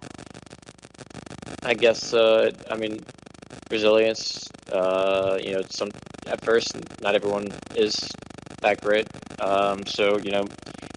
i 1.63 1.73
guess 1.73 2.13
uh, 2.13 2.51
i 2.69 2.75
mean 2.75 2.99
resilience 3.71 4.47
uh, 4.71 5.39
you 5.41 5.53
know 5.53 5.61
some 5.69 5.89
at 6.27 6.43
first 6.43 6.75
not 7.01 7.15
everyone 7.15 7.47
is 7.75 8.09
that 8.61 8.79
great 8.81 9.07
um, 9.39 9.85
so 9.85 10.17
you 10.17 10.31
know 10.31 10.45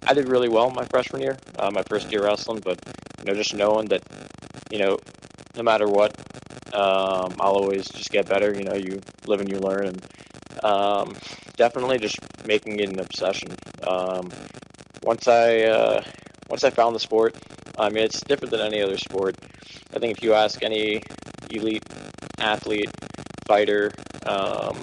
I 0.09 0.13
did 0.13 0.29
really 0.29 0.47
well 0.47 0.69
my 0.69 0.85
freshman 0.85 1.21
year, 1.21 1.37
uh, 1.59 1.69
my 1.69 1.83
first 1.83 2.09
year 2.13 2.23
wrestling, 2.23 2.61
but 2.63 2.79
you 3.19 3.25
know, 3.25 3.33
just 3.33 3.53
knowing 3.53 3.87
that, 3.87 4.03
you 4.71 4.79
know, 4.79 4.97
no 5.57 5.63
matter 5.63 5.85
what, 5.85 6.15
um, 6.73 7.35
I'll 7.41 7.57
always 7.59 7.89
just 7.89 8.09
get 8.09 8.25
better. 8.25 8.53
You 8.57 8.63
know, 8.63 8.75
you 8.75 9.01
live 9.25 9.41
and 9.41 9.49
you 9.49 9.59
learn, 9.59 9.87
and 9.87 10.63
um, 10.63 11.13
definitely 11.57 11.99
just 11.99 12.19
making 12.45 12.79
it 12.79 12.87
an 12.87 12.99
obsession. 12.99 13.49
Um, 13.85 14.29
once 15.03 15.27
I 15.27 15.63
uh, 15.63 16.03
once 16.49 16.63
I 16.63 16.69
found 16.69 16.95
the 16.95 17.01
sport, 17.01 17.35
I 17.77 17.89
mean, 17.89 18.05
it's 18.05 18.21
different 18.21 18.51
than 18.51 18.61
any 18.61 18.81
other 18.81 18.97
sport. 18.97 19.35
I 19.93 19.99
think 19.99 20.17
if 20.17 20.23
you 20.23 20.35
ask 20.35 20.63
any 20.63 21.01
elite 21.51 21.83
athlete, 22.39 22.91
fighter 23.45 23.91
um, 24.27 24.77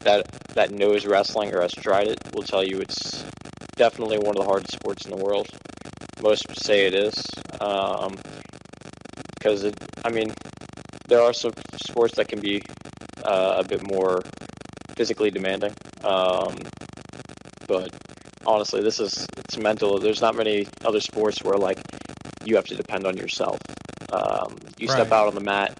that 0.00 0.26
that 0.54 0.70
knows 0.70 1.06
wrestling 1.06 1.54
or 1.54 1.62
has 1.62 1.72
tried 1.72 2.08
it, 2.08 2.18
will 2.34 2.42
tell 2.42 2.64
you 2.64 2.80
it's 2.80 3.24
definitely 3.76 4.18
one 4.18 4.30
of 4.30 4.36
the 4.36 4.44
hardest 4.44 4.72
sports 4.72 5.04
in 5.04 5.10
the 5.10 5.22
world. 5.22 5.48
Most 6.22 6.44
say 6.56 6.86
it 6.86 6.94
is, 6.94 7.24
because 7.52 9.62
um, 9.62 9.68
it. 9.68 9.74
I 10.04 10.10
mean, 10.10 10.32
there 11.08 11.22
are 11.22 11.32
some 11.32 11.52
sports 11.76 12.16
that 12.16 12.28
can 12.28 12.40
be 12.40 12.62
uh, 13.24 13.56
a 13.58 13.64
bit 13.64 13.82
more 13.90 14.22
physically 14.96 15.30
demanding, 15.30 15.72
um, 16.04 16.56
but 17.66 17.90
honestly, 18.46 18.82
this 18.82 19.00
is 19.00 19.26
it's 19.38 19.56
mental. 19.56 19.98
There's 19.98 20.20
not 20.20 20.34
many 20.34 20.66
other 20.84 21.00
sports 21.00 21.42
where 21.42 21.56
like 21.56 21.80
you 22.44 22.56
have 22.56 22.66
to 22.66 22.76
depend 22.76 23.06
on 23.06 23.16
yourself. 23.16 23.58
Um, 24.12 24.56
you 24.78 24.88
right. 24.88 24.94
step 24.94 25.12
out 25.12 25.28
on 25.28 25.34
the 25.34 25.40
mat, 25.40 25.76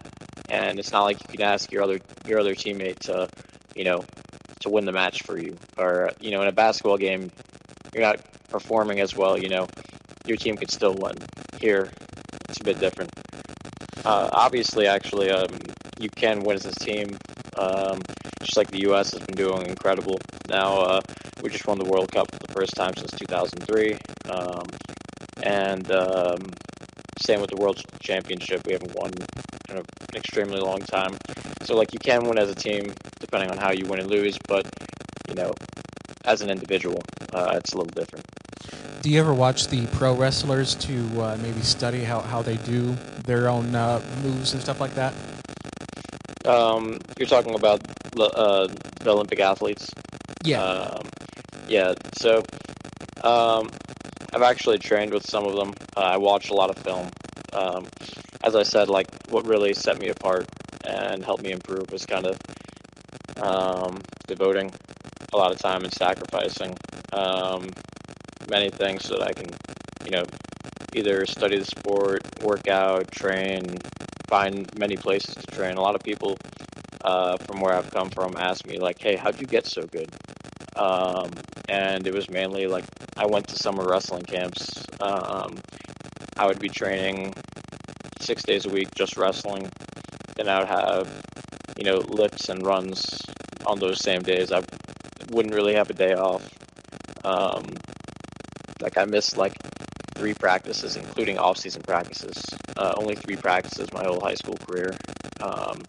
and 0.50 0.78
it's 0.78 0.92
not 0.92 1.04
like 1.04 1.20
you 1.20 1.38
can 1.38 1.42
ask 1.42 1.70
your 1.72 1.82
other 1.82 2.00
your 2.26 2.40
other 2.40 2.54
teammate 2.54 2.98
to, 3.00 3.28
you 3.74 3.84
know, 3.84 4.04
to 4.60 4.68
win 4.68 4.84
the 4.84 4.92
match 4.92 5.22
for 5.22 5.38
you. 5.38 5.56
Or 5.78 6.10
you 6.20 6.30
know, 6.30 6.42
in 6.42 6.48
a 6.48 6.52
basketball 6.52 6.98
game, 6.98 7.30
you're 7.94 8.02
not 8.02 8.20
performing 8.48 9.00
as 9.00 9.16
well, 9.16 9.38
you 9.38 9.48
know, 9.48 9.66
your 10.26 10.36
team 10.36 10.56
could 10.56 10.70
still 10.70 10.94
win. 10.94 11.14
Here, 11.60 11.90
it's 12.48 12.60
a 12.60 12.64
bit 12.64 12.80
different. 12.80 13.10
Uh, 14.04 14.28
obviously, 14.32 14.86
actually, 14.86 15.30
um, 15.30 15.48
you 15.98 16.08
can 16.10 16.40
win 16.40 16.56
as 16.56 16.66
a 16.66 16.72
team, 16.72 17.16
um, 17.58 18.00
just 18.42 18.56
like 18.56 18.68
the 18.70 18.80
U.S. 18.82 19.12
has 19.12 19.24
been 19.26 19.36
doing 19.36 19.66
incredible. 19.66 20.18
Now, 20.48 20.78
uh, 20.78 21.00
we 21.42 21.50
just 21.50 21.66
won 21.66 21.78
the 21.78 21.84
World 21.84 22.10
Cup 22.10 22.30
for 22.32 22.38
the 22.38 22.52
first 22.52 22.74
time 22.74 22.92
since 22.96 23.10
2003, 23.12 23.94
um, 24.30 24.62
and 25.42 25.90
um, 25.92 26.38
same 27.20 27.40
with 27.40 27.50
the 27.50 27.56
World 27.56 27.82
Championship. 28.00 28.66
We 28.66 28.72
haven't 28.72 28.94
won 28.94 29.12
in 29.70 29.78
an 29.78 29.84
extremely 30.14 30.60
long 30.60 30.80
time. 30.80 31.16
So, 31.62 31.76
like, 31.76 31.92
you 31.92 31.98
can 31.98 32.24
win 32.24 32.38
as 32.38 32.50
a 32.50 32.54
team, 32.54 32.92
depending 33.20 33.50
on 33.50 33.58
how 33.58 33.70
you 33.70 33.86
win 33.86 34.00
and 34.00 34.10
lose, 34.10 34.38
but 34.48 34.66
you 35.28 35.34
know, 35.34 35.52
as 36.24 36.42
an 36.42 36.50
individual, 36.50 37.00
uh, 37.32 37.52
it's 37.54 37.72
a 37.72 37.78
little 37.78 37.92
different. 37.94 38.24
Do 39.02 39.10
you 39.10 39.18
ever 39.20 39.32
watch 39.32 39.68
the 39.68 39.86
pro 39.86 40.14
wrestlers 40.14 40.74
to 40.76 41.22
uh, 41.22 41.38
maybe 41.40 41.60
study 41.62 42.04
how, 42.04 42.20
how 42.20 42.42
they 42.42 42.56
do 42.58 42.94
their 43.24 43.48
own 43.48 43.74
uh, 43.74 44.02
moves 44.22 44.52
and 44.52 44.60
stuff 44.60 44.80
like 44.80 44.94
that? 44.94 45.14
Um, 46.44 46.98
you're 47.16 47.28
talking 47.28 47.54
about 47.54 47.80
uh, 48.18 48.66
the 49.00 49.10
Olympic 49.10 49.40
athletes. 49.40 49.90
Yeah. 50.44 50.62
Um, 50.62 51.06
yeah. 51.68 51.94
So 52.18 52.42
um, 53.22 53.70
I've 54.34 54.42
actually 54.42 54.78
trained 54.78 55.12
with 55.12 55.24
some 55.24 55.46
of 55.46 55.54
them. 55.54 55.72
Uh, 55.96 56.00
I 56.00 56.16
watched 56.16 56.50
a 56.50 56.54
lot 56.54 56.70
of 56.70 56.76
film. 56.82 57.08
Um, 57.52 57.86
as 58.42 58.56
I 58.56 58.62
said, 58.62 58.88
like 58.88 59.06
what 59.28 59.46
really 59.46 59.74
set 59.74 59.98
me 59.98 60.08
apart 60.08 60.46
and 60.84 61.24
helped 61.24 61.42
me 61.42 61.52
improve 61.52 61.90
was 61.92 62.06
kind 62.06 62.26
of 62.26 62.38
um, 63.42 63.98
devoting 64.26 64.72
a 65.32 65.36
lot 65.36 65.52
of 65.52 65.58
time 65.58 65.84
and 65.84 65.92
sacrificing 65.92 66.74
um, 67.12 67.68
many 68.50 68.70
things 68.70 69.04
so 69.04 69.18
that 69.18 69.28
I 69.28 69.32
can, 69.32 69.48
you 70.04 70.10
know, 70.10 70.24
either 70.94 71.26
study 71.26 71.58
the 71.58 71.64
sport, 71.64 72.22
work 72.42 72.66
out, 72.68 73.10
train, 73.12 73.62
find 74.28 74.68
many 74.78 74.96
places 74.96 75.34
to 75.34 75.46
train. 75.54 75.76
A 75.76 75.80
lot 75.80 75.94
of 75.94 76.02
people 76.02 76.36
uh, 77.04 77.36
from 77.36 77.60
where 77.60 77.74
I've 77.74 77.90
come 77.90 78.10
from 78.10 78.36
ask 78.36 78.66
me 78.66 78.78
like, 78.78 79.00
"Hey, 79.00 79.16
how'd 79.16 79.40
you 79.40 79.46
get 79.46 79.66
so 79.66 79.82
good?" 79.82 80.10
Um, 80.76 81.30
and 81.68 82.06
it 82.06 82.14
was 82.14 82.30
mainly 82.30 82.66
like 82.66 82.84
I 83.16 83.26
went 83.26 83.48
to 83.48 83.56
summer 83.56 83.86
wrestling 83.86 84.22
camps. 84.22 84.84
Um, 85.00 85.58
I 86.36 86.46
would 86.46 86.58
be 86.58 86.68
training 86.68 87.34
six 88.20 88.42
days 88.42 88.66
a 88.66 88.68
week 88.68 88.88
just 88.94 89.16
wrestling. 89.16 89.70
Then 90.36 90.48
I 90.48 90.60
would 90.60 90.68
have, 90.68 91.22
you 91.76 91.84
know, 91.84 91.98
lifts 91.98 92.48
and 92.48 92.64
runs 92.64 93.20
on 93.66 93.78
those 93.78 94.00
same 94.00 94.22
days. 94.22 94.52
I 94.52 94.62
wouldn't 95.30 95.54
really 95.54 95.74
have 95.74 95.90
a 95.90 95.94
day 95.94 96.14
off. 96.14 96.48
Um, 97.24 97.64
like 98.80 98.96
I 98.96 99.04
missed 99.04 99.36
like 99.36 99.52
three 100.14 100.34
practices, 100.34 100.96
including 100.96 101.38
off-season 101.38 101.82
practices. 101.82 102.44
Uh, 102.76 102.94
only 102.96 103.14
three 103.14 103.36
practices 103.36 103.92
my 103.92 104.04
whole 104.04 104.20
high 104.20 104.34
school 104.34 104.56
career. 104.68 104.94
Um, 105.40 105.80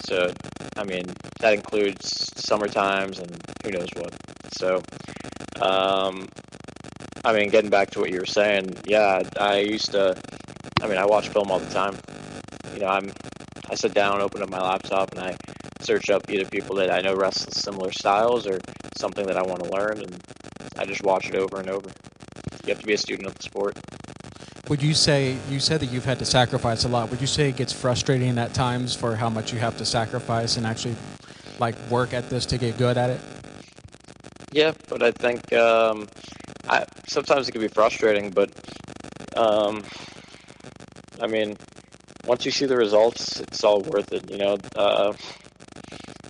so, 0.00 0.32
I 0.76 0.84
mean, 0.84 1.04
that 1.40 1.54
includes 1.54 2.30
summer 2.36 2.68
times 2.68 3.18
and 3.18 3.36
who 3.62 3.70
knows 3.70 3.88
what. 3.94 4.14
So, 4.56 4.82
um, 5.60 6.28
I 7.24 7.32
mean, 7.32 7.50
getting 7.50 7.70
back 7.70 7.90
to 7.90 8.00
what 8.00 8.10
you 8.10 8.20
were 8.20 8.26
saying, 8.26 8.74
yeah, 8.86 9.22
I 9.38 9.58
used 9.58 9.92
to. 9.92 10.14
I 10.88 10.90
mean, 10.92 10.98
I 10.98 11.04
watch 11.04 11.28
film 11.28 11.50
all 11.50 11.58
the 11.58 11.70
time. 11.70 11.98
You 12.72 12.80
know, 12.80 12.86
I'm. 12.86 13.12
I 13.68 13.74
sit 13.74 13.92
down, 13.92 14.22
open 14.22 14.42
up 14.42 14.48
my 14.48 14.62
laptop, 14.62 15.12
and 15.12 15.20
I 15.20 15.36
search 15.82 16.08
up 16.08 16.30
either 16.30 16.46
people 16.46 16.76
that 16.76 16.90
I 16.90 17.02
know 17.02 17.14
wrestle 17.14 17.52
similar 17.52 17.92
styles 17.92 18.46
or 18.46 18.58
something 18.96 19.26
that 19.26 19.36
I 19.36 19.42
want 19.42 19.62
to 19.64 19.70
learn, 19.70 19.98
and 19.98 20.18
I 20.78 20.86
just 20.86 21.02
watch 21.02 21.28
it 21.28 21.34
over 21.34 21.60
and 21.60 21.68
over. 21.68 21.90
You 22.64 22.70
have 22.72 22.80
to 22.80 22.86
be 22.86 22.94
a 22.94 22.98
student 22.98 23.28
of 23.28 23.34
the 23.34 23.42
sport. 23.42 23.78
Would 24.70 24.82
you 24.82 24.94
say 24.94 25.36
you 25.50 25.60
said 25.60 25.80
that 25.80 25.90
you've 25.92 26.06
had 26.06 26.18
to 26.20 26.24
sacrifice 26.24 26.84
a 26.84 26.88
lot? 26.88 27.10
Would 27.10 27.20
you 27.20 27.26
say 27.26 27.50
it 27.50 27.56
gets 27.56 27.74
frustrating 27.74 28.38
at 28.38 28.54
times 28.54 28.94
for 28.94 29.14
how 29.14 29.28
much 29.28 29.52
you 29.52 29.58
have 29.58 29.76
to 29.76 29.84
sacrifice 29.84 30.56
and 30.56 30.66
actually 30.66 30.96
like 31.58 31.74
work 31.90 32.14
at 32.14 32.30
this 32.30 32.46
to 32.46 32.56
get 32.56 32.78
good 32.78 32.96
at 32.96 33.10
it? 33.10 33.20
Yeah, 34.52 34.72
but 34.88 35.02
I 35.02 35.10
think 35.10 35.52
um, 35.52 36.08
I, 36.66 36.86
sometimes 37.06 37.46
it 37.46 37.52
can 37.52 37.60
be 37.60 37.68
frustrating, 37.68 38.30
but 38.30 38.50
um, 39.36 39.84
I 41.20 41.26
mean, 41.26 41.56
once 42.26 42.44
you 42.44 42.50
see 42.50 42.66
the 42.66 42.76
results, 42.76 43.40
it's 43.40 43.64
all 43.64 43.80
worth 43.80 44.12
it. 44.12 44.30
You 44.30 44.38
know, 44.38 44.56
uh, 44.76 45.12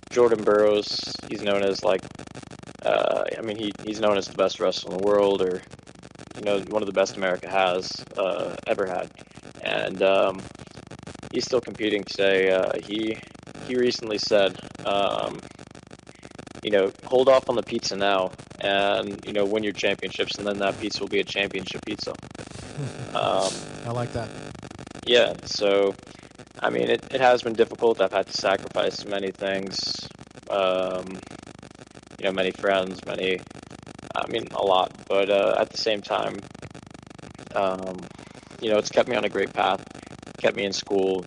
Jordan 0.09 0.43
Burroughs, 0.43 1.13
he's 1.29 1.41
known 1.41 1.63
as 1.63 1.83
like, 1.83 2.01
uh, 2.83 3.23
I 3.37 3.41
mean, 3.41 3.57
he, 3.57 3.71
he's 3.85 3.99
known 3.99 4.17
as 4.17 4.27
the 4.27 4.35
best 4.35 4.59
wrestler 4.59 4.91
in 4.93 4.97
the 4.97 5.03
world, 5.05 5.41
or 5.41 5.61
you 6.37 6.41
know, 6.43 6.59
one 6.69 6.81
of 6.81 6.87
the 6.87 6.93
best 6.93 7.17
America 7.17 7.49
has 7.49 8.03
uh, 8.17 8.55
ever 8.65 8.85
had. 8.87 9.11
And 9.61 10.01
um, 10.01 10.41
he's 11.31 11.45
still 11.45 11.61
competing 11.61 12.03
today. 12.03 12.51
Uh, 12.51 12.71
he 12.83 13.17
he 13.67 13.75
recently 13.75 14.17
said, 14.17 14.57
um, 14.85 15.39
you 16.63 16.71
know, 16.71 16.91
hold 17.05 17.29
off 17.29 17.49
on 17.49 17.55
the 17.55 17.63
pizza 17.63 17.95
now, 17.95 18.31
and 18.61 19.19
you 19.25 19.33
know, 19.33 19.45
win 19.45 19.63
your 19.63 19.73
championships, 19.73 20.37
and 20.37 20.47
then 20.47 20.57
that 20.59 20.79
pizza 20.79 21.01
will 21.01 21.07
be 21.07 21.19
a 21.19 21.23
championship 21.23 21.85
pizza. 21.85 22.13
Um, 23.13 23.51
I 23.85 23.91
like 23.91 24.13
that. 24.13 24.29
Yeah. 25.09 25.33
So, 25.45 25.95
I 26.59 26.69
mean, 26.69 26.87
it, 26.87 27.03
it 27.09 27.19
has 27.19 27.41
been 27.41 27.53
difficult. 27.53 27.99
I've 27.99 28.11
had 28.11 28.27
to 28.27 28.33
sacrifice 28.33 29.05
many 29.05 29.31
things. 29.31 30.07
Um, 30.51 31.17
you 32.19 32.25
know, 32.25 32.31
many 32.31 32.51
friends, 32.51 33.03
many. 33.07 33.39
I 34.15 34.27
mean, 34.27 34.45
a 34.51 34.63
lot. 34.63 34.91
But 35.07 35.31
uh, 35.31 35.55
at 35.57 35.71
the 35.71 35.79
same 35.79 36.03
time, 36.03 36.37
um, 37.55 37.97
you 38.61 38.69
know, 38.69 38.77
it's 38.77 38.91
kept 38.91 39.09
me 39.09 39.15
on 39.15 39.25
a 39.25 39.29
great 39.29 39.51
path. 39.51 39.83
Kept 40.37 40.55
me 40.55 40.65
in 40.65 40.73
school. 40.73 41.25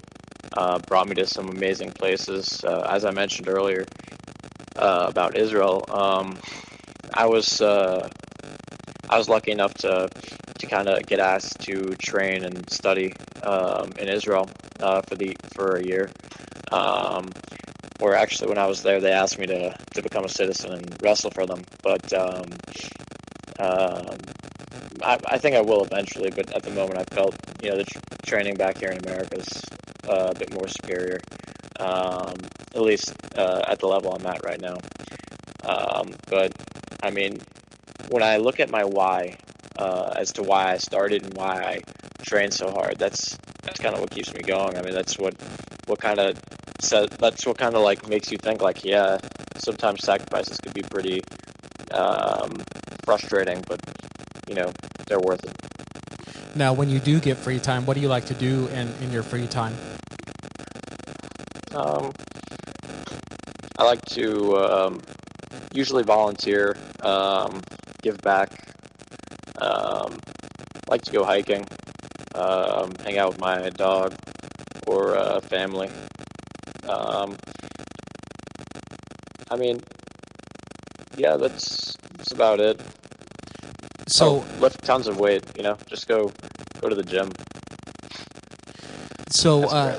Uh, 0.56 0.78
brought 0.86 1.08
me 1.08 1.16
to 1.16 1.26
some 1.26 1.48
amazing 1.48 1.90
places. 1.90 2.62
Uh, 2.62 2.86
as 2.88 3.04
I 3.04 3.10
mentioned 3.10 3.48
earlier 3.48 3.84
uh, 4.76 5.06
about 5.08 5.36
Israel, 5.36 5.84
um, 5.90 6.38
I 7.12 7.26
was 7.26 7.60
uh, 7.60 8.08
I 9.10 9.18
was 9.18 9.28
lucky 9.28 9.50
enough 9.50 9.74
to 9.82 10.08
to 10.60 10.66
kind 10.68 10.88
of 10.88 11.04
get 11.04 11.18
asked 11.18 11.58
to 11.62 11.96
train 11.96 12.44
and 12.44 12.70
study 12.70 13.12
um, 13.42 13.92
in 13.98 14.08
Israel 14.08 14.48
uh, 14.80 15.02
for 15.02 15.14
the 15.16 15.36
for 15.54 15.76
a 15.76 15.84
year. 15.84 16.10
Um, 16.70 17.28
where 17.98 18.16
actually, 18.16 18.48
when 18.48 18.58
I 18.58 18.66
was 18.66 18.82
there, 18.82 19.00
they 19.00 19.12
asked 19.12 19.38
me 19.38 19.46
to 19.46 19.76
to 19.94 20.02
become 20.02 20.24
a 20.24 20.28
citizen 20.28 20.72
and 20.72 21.02
wrestle 21.02 21.30
for 21.30 21.46
them. 21.46 21.62
But 21.82 22.12
um, 22.12 22.46
um 23.58 24.16
I, 25.02 25.18
I, 25.26 25.38
think 25.38 25.54
I 25.56 25.60
will 25.60 25.84
eventually. 25.84 26.30
But 26.30 26.52
at 26.54 26.62
the 26.62 26.70
moment, 26.70 26.98
I 26.98 27.04
felt 27.14 27.34
you 27.62 27.70
know 27.70 27.76
the 27.76 27.84
tr- 27.84 27.98
training 28.24 28.56
back 28.56 28.78
here 28.78 28.90
in 28.90 28.98
America 28.98 29.36
is 29.36 29.48
uh, 30.08 30.32
a 30.34 30.38
bit 30.38 30.52
more 30.52 30.66
superior, 30.66 31.20
um, 31.78 32.34
at 32.74 32.82
least 32.82 33.14
uh, 33.36 33.62
at 33.68 33.78
the 33.78 33.86
level 33.86 34.12
I'm 34.12 34.26
at 34.26 34.44
right 34.44 34.60
now. 34.60 34.78
Um, 35.64 36.14
but 36.28 36.52
I 37.02 37.10
mean, 37.10 37.38
when 38.08 38.22
I 38.22 38.38
look 38.38 38.58
at 38.58 38.70
my 38.70 38.84
why 38.84 39.36
uh, 39.78 40.12
as 40.16 40.32
to 40.32 40.42
why 40.42 40.72
I 40.72 40.78
started 40.78 41.24
and 41.24 41.34
why 41.34 41.62
I 41.62 41.80
train 42.32 42.50
so 42.50 42.70
hard, 42.70 42.96
that's 42.96 43.36
that's 43.62 43.78
kind 43.78 43.94
of 43.94 44.00
what 44.00 44.10
keeps 44.10 44.32
me 44.32 44.40
going. 44.40 44.78
I 44.78 44.82
mean, 44.82 44.94
that's 44.94 45.18
what 45.18 45.34
what 45.84 46.00
kind 46.00 46.18
of 46.18 46.40
that's 47.18 47.46
what 47.46 47.58
kind 47.58 47.74
of 47.74 47.82
like 47.82 48.08
makes 48.08 48.32
you 48.32 48.38
think 48.38 48.62
like, 48.62 48.84
yeah, 48.84 49.18
sometimes 49.58 50.02
sacrifices 50.02 50.58
could 50.58 50.72
be 50.72 50.80
pretty 50.82 51.20
um, 51.92 52.50
frustrating, 53.04 53.62
but 53.68 53.80
you 54.48 54.54
know, 54.54 54.72
they're 55.06 55.20
worth 55.20 55.44
it. 55.44 56.56
Now, 56.56 56.72
when 56.72 56.88
you 56.88 57.00
do 57.00 57.20
get 57.20 57.36
free 57.36 57.58
time, 57.58 57.84
what 57.84 57.94
do 57.94 58.00
you 58.00 58.08
like 58.08 58.24
to 58.26 58.34
do 58.34 58.66
in, 58.68 58.92
in 59.02 59.12
your 59.12 59.22
free 59.22 59.46
time? 59.46 59.74
Um, 61.74 62.12
I 63.78 63.84
like 63.84 64.02
to 64.16 64.56
um, 64.56 65.00
usually 65.72 66.02
volunteer, 66.02 66.76
um, 67.02 67.60
give 68.02 68.18
back. 68.18 68.50
Um, 69.60 70.18
like 70.88 71.02
to 71.02 71.12
go 71.12 71.24
hiking, 71.24 71.64
um, 72.82 72.92
hang 73.04 73.18
out 73.18 73.30
with 73.30 73.40
my 73.40 73.70
dog 73.70 74.14
or 74.86 75.16
uh, 75.16 75.40
family. 75.40 75.88
Um, 76.88 77.36
I 79.50 79.56
mean, 79.56 79.80
yeah, 81.16 81.36
that's 81.36 81.96
that's 82.16 82.32
about 82.32 82.60
it. 82.60 82.80
So 84.08 84.26
oh, 84.26 84.60
lift 84.60 84.82
tons 84.84 85.06
of 85.06 85.18
weight. 85.18 85.44
You 85.56 85.62
know, 85.62 85.76
just 85.86 86.08
go 86.08 86.32
go 86.80 86.88
to 86.88 86.94
the 86.94 87.02
gym. 87.02 87.30
So, 89.30 89.64
uh, 89.64 89.98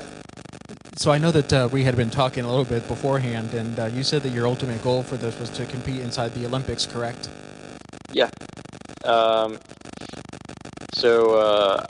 so 0.94 1.10
I 1.10 1.18
know 1.18 1.32
that 1.32 1.52
uh, 1.52 1.68
we 1.72 1.82
had 1.82 1.96
been 1.96 2.10
talking 2.10 2.44
a 2.44 2.48
little 2.48 2.64
bit 2.64 2.86
beforehand, 2.86 3.52
and 3.52 3.78
uh, 3.78 3.86
you 3.86 4.04
said 4.04 4.22
that 4.22 4.28
your 4.28 4.46
ultimate 4.46 4.82
goal 4.82 5.02
for 5.02 5.16
this 5.16 5.38
was 5.40 5.50
to 5.50 5.66
compete 5.66 6.00
inside 6.00 6.34
the 6.34 6.46
Olympics, 6.46 6.86
correct? 6.86 7.28
Yeah. 8.12 8.30
Um, 9.04 9.58
so 10.94 11.34
uh, 11.34 11.84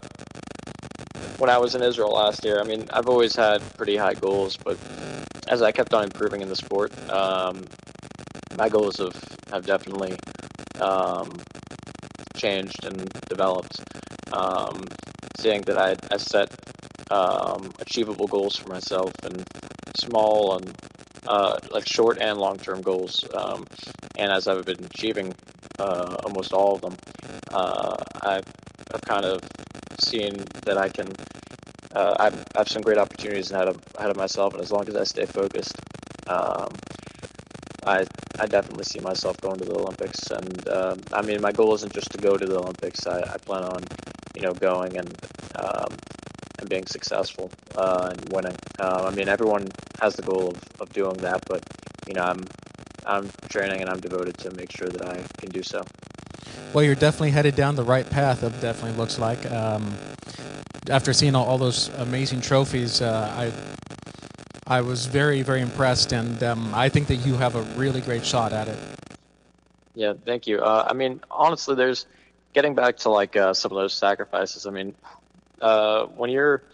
when 1.45 1.51
I 1.51 1.59
was 1.59 1.75
in 1.75 1.83
Israel 1.83 2.09
last 2.09 2.43
year, 2.43 2.59
I 2.59 2.65
mean, 2.65 2.89
I've 2.91 3.07
always 3.07 3.37
had 3.37 3.61
pretty 3.77 3.99
high 3.99 4.15
goals, 4.15 4.57
but 4.57 4.79
as 5.47 5.61
I 5.61 5.73
kept 5.73 5.93
on 5.93 6.05
improving 6.05 6.41
in 6.41 6.49
the 6.49 6.57
sport, 6.57 6.91
um, 7.11 7.67
my 8.57 8.71
goals 8.71 8.97
have 8.97 9.15
have 9.53 9.67
definitely 9.67 10.17
um, 10.81 11.31
changed 12.35 12.87
and 12.87 13.11
developed. 13.29 13.79
Um, 14.33 14.87
seeing 15.37 15.61
that 15.67 15.77
I, 15.77 15.97
I 16.11 16.17
set 16.17 16.49
um, 17.11 17.71
achievable 17.79 18.27
goals 18.27 18.57
for 18.57 18.71
myself 18.71 19.13
and 19.23 19.45
small 19.95 20.57
and 20.57 20.73
uh, 21.27 21.59
like 21.71 21.87
short 21.87 22.17
and 22.23 22.39
long 22.39 22.57
term 22.57 22.81
goals. 22.81 23.23
Um, 23.35 23.67
and 24.17 24.33
as 24.33 24.49
I've 24.49 24.65
been 24.65 24.83
achieving 24.83 25.35
uh, 25.79 26.17
almost 26.25 26.55
all 26.55 26.77
of 26.77 26.81
them, 26.81 26.97
uh, 27.53 27.97
I've, 28.23 28.49
I've, 28.95 29.03
kind 29.03 29.27
of 29.27 29.43
seen 30.01 30.35
that 30.65 30.79
I 30.79 30.89
can. 30.89 31.13
Uh, 31.95 32.15
I've, 32.19 32.39
I 32.55 32.59
have 32.59 32.69
some 32.69 32.83
great 32.83 32.99
opportunities 32.99 33.53
ahead 33.53 33.69
of, 33.69 33.81
ahead 33.97 34.11
of 34.11 34.17
myself, 34.17 34.55
and 34.55 34.63
as 34.63 34.73
long 34.73 34.89
as 34.89 34.97
I 34.97 35.05
stay 35.05 35.27
focused, 35.27 35.77
um, 36.27 36.69
I 37.87 38.05
I 38.39 38.47
definitely 38.47 38.85
see 38.85 39.01
myself 39.01 39.41
going 39.41 39.59
to 39.59 39.65
the 39.65 39.75
Olympics, 39.75 40.31
and 40.31 40.69
uh, 40.69 40.97
I 41.13 41.23
mean 41.23 41.41
my 41.41 41.53
goal 41.53 41.75
isn't 41.75 41.93
just 41.93 42.11
to 42.13 42.19
go 42.19 42.37
to 42.37 42.47
the 42.47 42.59
Olympics. 42.59 43.07
I, 43.07 43.21
I 43.21 43.37
plan 43.39 43.65
on, 43.65 43.83
you 44.35 44.43
know, 44.43 44.53
going 44.53 44.97
and 44.97 45.09
um, 45.57 45.93
and 46.59 46.69
being 46.69 46.87
successful 46.87 47.51
uh, 47.77 48.11
and 48.11 48.33
winning. 48.33 48.57
Uh, 48.79 49.09
I 49.11 49.15
mean 49.15 49.29
everyone 49.29 49.69
has 50.01 50.17
the 50.17 50.23
goal 50.23 50.49
of, 50.49 50.81
of 50.81 50.93
doing 50.93 51.17
that, 51.19 51.43
but 51.47 51.63
you 52.09 52.15
know 52.15 52.23
I'm 52.23 52.45
I'm 53.07 53.29
training 53.49 53.83
and 53.83 53.91
I'm 53.91 54.01
devoted 54.01 54.39
to 54.39 54.51
make 54.57 54.73
sure 54.73 54.89
that 54.89 55.07
I 55.07 55.23
can 55.39 55.51
do 55.51 55.63
so. 55.63 55.83
Well, 56.75 56.83
you're 56.83 56.97
definitely 56.97 57.31
headed 57.31 57.55
down 57.55 57.77
the 57.77 57.85
right 57.85 58.09
path. 58.09 58.43
It 58.43 58.61
definitely 58.61 58.99
looks 58.99 59.17
like. 59.17 59.49
Um, 59.49 59.95
after 60.91 61.13
seeing 61.13 61.37
all, 61.37 61.47
all, 61.47 61.57
those 61.57 61.89
amazing 61.99 62.41
trophies, 62.41 63.01
uh, 63.01 63.33
I 63.39 63.53
I 64.67 64.81
was 64.81 65.07
very, 65.07 65.43
very 65.43 65.61
impressed, 65.61 66.13
and 66.13 66.43
um, 66.43 66.75
I 66.75 66.89
think 66.89 67.07
that 67.07 67.17
you 67.25 67.35
have 67.35 67.55
a 67.55 67.63
really 67.79 68.01
great 68.01 68.27
shot 68.27 68.53
at 68.53 68.67
it. 68.67 68.79
Yeah, 69.95 70.15
thank 70.27 70.49
you. 70.49 70.59
Uh, 70.59 70.89
I 70.91 70.95
mean, 70.95 71.21
honestly, 71.31 71.77
there's 71.77 72.07
getting 72.55 72.75
back 72.75 72.97
to 72.99 73.09
like 73.09 73.37
uh, 73.37 73.55
some 73.55 73.71
of 73.71 73.77
those 73.77 73.95
sacrifices. 73.95 74.67
I 74.67 74.71
mean, 74.71 74.97
uh, 75.61 76.07
when 76.07 76.29
you're 76.29 76.65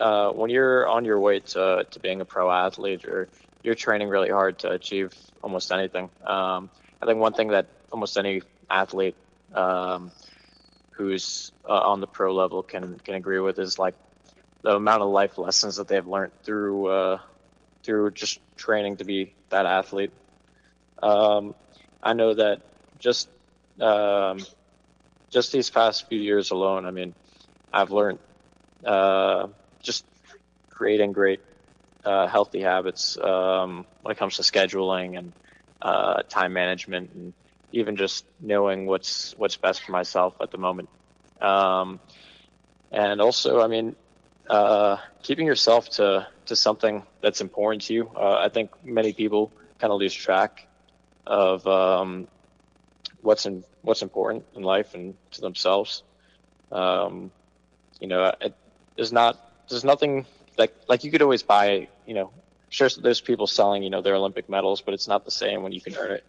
uh, 0.00 0.30
when 0.30 0.48
you're 0.48 0.88
on 0.88 1.04
your 1.04 1.20
way 1.20 1.40
to 1.40 1.86
to 1.90 2.00
being 2.00 2.22
a 2.22 2.24
pro 2.24 2.50
athlete, 2.50 3.04
or 3.04 3.28
you're 3.62 3.74
training 3.74 4.08
really 4.08 4.30
hard 4.30 4.58
to 4.60 4.70
achieve 4.70 5.12
almost 5.42 5.70
anything. 5.70 6.08
Um, 6.24 6.70
I 7.02 7.06
think 7.06 7.18
one 7.18 7.34
thing 7.34 7.48
that 7.48 7.66
almost 7.92 8.16
any 8.16 8.40
athlete 8.70 9.16
um, 9.54 10.12
who's 10.92 11.52
uh, 11.68 11.72
on 11.72 12.00
the 12.00 12.06
pro 12.06 12.34
level 12.34 12.62
can 12.62 12.98
can 13.00 13.14
agree 13.14 13.40
with 13.40 13.58
is 13.58 13.78
like 13.78 13.94
the 14.62 14.74
amount 14.76 15.02
of 15.02 15.08
life 15.10 15.38
lessons 15.38 15.76
that 15.76 15.88
they've 15.88 16.06
learned 16.06 16.32
through 16.44 16.86
uh, 16.86 17.18
through 17.84 18.10
just 18.12 18.40
training 18.56 18.96
to 18.98 19.04
be 19.04 19.34
that 19.50 19.66
athlete. 19.66 20.12
Um, 21.02 21.54
I 22.02 22.12
know 22.14 22.34
that 22.34 22.60
just 22.98 23.28
um, 23.80 24.38
just 25.30 25.52
these 25.52 25.70
past 25.70 26.08
few 26.08 26.20
years 26.20 26.50
alone, 26.50 26.86
I 26.86 26.90
mean, 26.90 27.14
I've 27.72 27.90
learned 27.90 28.18
uh, 28.84 29.48
just 29.82 30.04
creating 30.70 31.12
great 31.12 31.40
uh, 32.04 32.26
healthy 32.26 32.60
habits 32.60 33.16
um, 33.18 33.86
when 34.02 34.12
it 34.12 34.18
comes 34.18 34.36
to 34.36 34.42
scheduling 34.42 35.18
and 35.18 35.32
uh, 35.82 36.22
time 36.28 36.52
management, 36.52 37.10
and 37.14 37.32
even 37.72 37.96
just 37.96 38.24
knowing 38.40 38.86
what's 38.86 39.34
what's 39.38 39.56
best 39.56 39.82
for 39.82 39.92
myself 39.92 40.34
at 40.40 40.50
the 40.50 40.58
moment. 40.58 40.88
Um, 41.40 42.00
and 42.92 43.20
also, 43.20 43.60
I 43.60 43.66
mean, 43.68 43.96
uh, 44.48 44.96
keeping 45.22 45.46
yourself 45.46 45.88
to 45.90 46.26
to 46.46 46.56
something 46.56 47.04
that's 47.20 47.40
important 47.40 47.82
to 47.82 47.94
you. 47.94 48.10
Uh, 48.14 48.36
I 48.38 48.48
think 48.48 48.70
many 48.84 49.12
people 49.12 49.52
kind 49.78 49.92
of 49.92 49.98
lose 50.00 50.12
track 50.12 50.66
of 51.26 51.66
um, 51.66 52.26
what's 53.22 53.46
in 53.46 53.64
what's 53.82 54.02
important 54.02 54.44
in 54.54 54.62
life 54.62 54.94
and 54.94 55.14
to 55.32 55.40
themselves. 55.40 56.02
Um, 56.72 57.30
you 58.00 58.08
know, 58.08 58.34
it, 58.40 58.54
there's 58.96 59.12
not 59.12 59.38
there's 59.68 59.84
nothing 59.84 60.26
like 60.58 60.74
like 60.88 61.04
you 61.04 61.10
could 61.10 61.22
always 61.22 61.42
buy. 61.42 61.88
You 62.06 62.14
know, 62.14 62.30
sure 62.68 62.88
there's 63.00 63.20
people 63.20 63.46
selling 63.46 63.82
you 63.82 63.90
know 63.90 64.02
their 64.02 64.16
Olympic 64.16 64.48
medals, 64.48 64.80
but 64.80 64.94
it's 64.94 65.08
not 65.08 65.24
the 65.24 65.30
same 65.30 65.62
when 65.62 65.72
you 65.72 65.80
can 65.80 65.96
earn 65.96 66.12
it. 66.12 66.24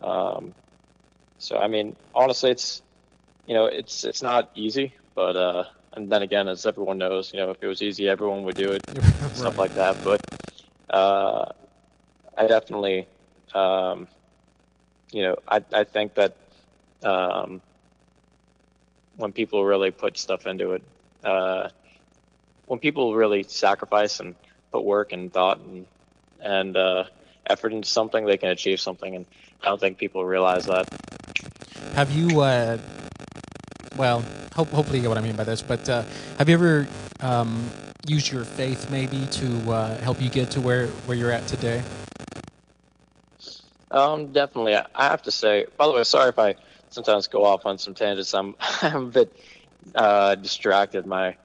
Um, 0.00 0.54
so 1.38 1.58
I 1.58 1.68
mean, 1.68 1.96
honestly, 2.14 2.50
it's 2.50 2.82
you 3.46 3.54
know 3.54 3.66
it's 3.66 4.04
it's 4.04 4.22
not 4.22 4.50
easy, 4.54 4.94
but 5.14 5.36
uh, 5.36 5.64
and 5.92 6.10
then 6.10 6.22
again, 6.22 6.48
as 6.48 6.66
everyone 6.66 6.98
knows, 6.98 7.32
you 7.32 7.40
know, 7.40 7.50
if 7.50 7.62
it 7.62 7.66
was 7.66 7.82
easy, 7.82 8.08
everyone 8.08 8.42
would 8.44 8.56
do 8.56 8.72
it, 8.72 8.82
right. 8.94 9.36
stuff 9.36 9.58
like 9.58 9.74
that. 9.74 9.96
But 10.04 10.20
uh, 10.90 11.46
I 12.36 12.46
definitely, 12.46 13.06
um, 13.54 14.08
you 15.12 15.22
know, 15.22 15.36
I 15.46 15.62
I 15.72 15.84
think 15.84 16.14
that 16.14 16.36
um, 17.02 17.60
when 19.16 19.32
people 19.32 19.64
really 19.64 19.90
put 19.90 20.18
stuff 20.18 20.46
into 20.46 20.72
it, 20.72 20.82
uh, 21.24 21.68
when 22.66 22.78
people 22.78 23.14
really 23.14 23.42
sacrifice 23.42 24.20
and 24.20 24.34
put 24.70 24.84
work 24.84 25.12
and 25.12 25.32
thought 25.32 25.58
and 25.58 25.86
and 26.40 26.76
uh, 26.76 27.04
effort 27.46 27.72
into 27.72 27.88
something, 27.88 28.24
they 28.24 28.36
can 28.36 28.50
achieve 28.50 28.80
something. 28.80 29.16
And 29.16 29.26
I 29.62 29.66
don't 29.66 29.80
think 29.80 29.98
people 29.98 30.24
realize 30.24 30.66
that. 30.66 30.88
Have 31.94 32.10
you? 32.10 32.40
Uh, 32.40 32.78
well, 33.96 34.24
hope, 34.54 34.68
hopefully 34.70 34.98
you 34.98 35.02
get 35.02 35.08
what 35.08 35.18
I 35.18 35.22
mean 35.22 35.36
by 35.36 35.44
this. 35.44 35.62
But 35.62 35.88
uh, 35.88 36.04
have 36.38 36.48
you 36.48 36.54
ever 36.54 36.86
um, 37.20 37.68
used 38.06 38.30
your 38.30 38.44
faith 38.44 38.90
maybe 38.90 39.26
to 39.26 39.70
uh, 39.70 39.98
help 39.98 40.20
you 40.20 40.30
get 40.30 40.50
to 40.52 40.60
where 40.60 40.86
where 41.06 41.16
you're 41.16 41.32
at 41.32 41.46
today? 41.46 41.82
Um, 43.90 44.32
definitely. 44.32 44.76
I 44.76 44.86
I 44.94 45.04
have 45.04 45.22
to 45.22 45.30
say. 45.30 45.66
By 45.76 45.86
the 45.86 45.92
way, 45.92 46.04
sorry 46.04 46.28
if 46.28 46.38
I 46.38 46.54
sometimes 46.90 47.26
go 47.26 47.44
off 47.44 47.66
on 47.66 47.78
some 47.78 47.94
tangents. 47.94 48.34
I'm 48.34 48.54
I'm 48.82 49.04
a 49.04 49.10
bit 49.10 49.36
uh, 49.94 50.34
distracted. 50.36 51.06
My 51.06 51.36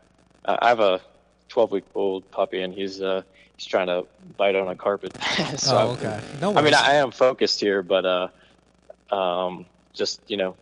uh, 0.45 0.57
I 0.61 0.69
have 0.69 0.79
a 0.79 1.01
12 1.49 1.71
week 1.71 1.85
old 1.95 2.29
puppy, 2.31 2.61
and 2.61 2.73
he's 2.73 3.01
uh, 3.01 3.21
he's 3.63 3.69
trying 3.69 3.87
to 3.87 4.05
bite 4.37 4.55
on 4.55 4.67
a 4.67 4.75
carpet. 4.75 5.17
so 5.57 5.77
oh, 5.77 5.91
okay. 5.91 6.19
No 6.41 6.55
I 6.55 6.61
mean. 6.61 6.73
I 6.73 6.95
am 6.95 7.11
focused 7.11 7.59
here, 7.59 7.81
but 7.81 8.05
uh, 8.05 9.15
um, 9.15 9.65
just 9.93 10.21
you 10.27 10.37
know, 10.37 10.55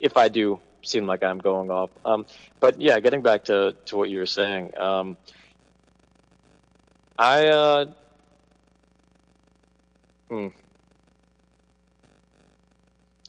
if 0.00 0.16
I 0.16 0.28
do 0.28 0.60
seem 0.82 1.06
like 1.06 1.22
I'm 1.22 1.38
going 1.38 1.70
off, 1.70 1.90
um, 2.04 2.26
but 2.60 2.80
yeah, 2.80 3.00
getting 3.00 3.22
back 3.22 3.44
to 3.44 3.74
to 3.86 3.96
what 3.96 4.10
you 4.10 4.18
were 4.18 4.26
saying, 4.26 4.76
um, 4.78 5.16
I 7.18 7.46
uh, 7.46 7.86
hmm. 10.28 10.48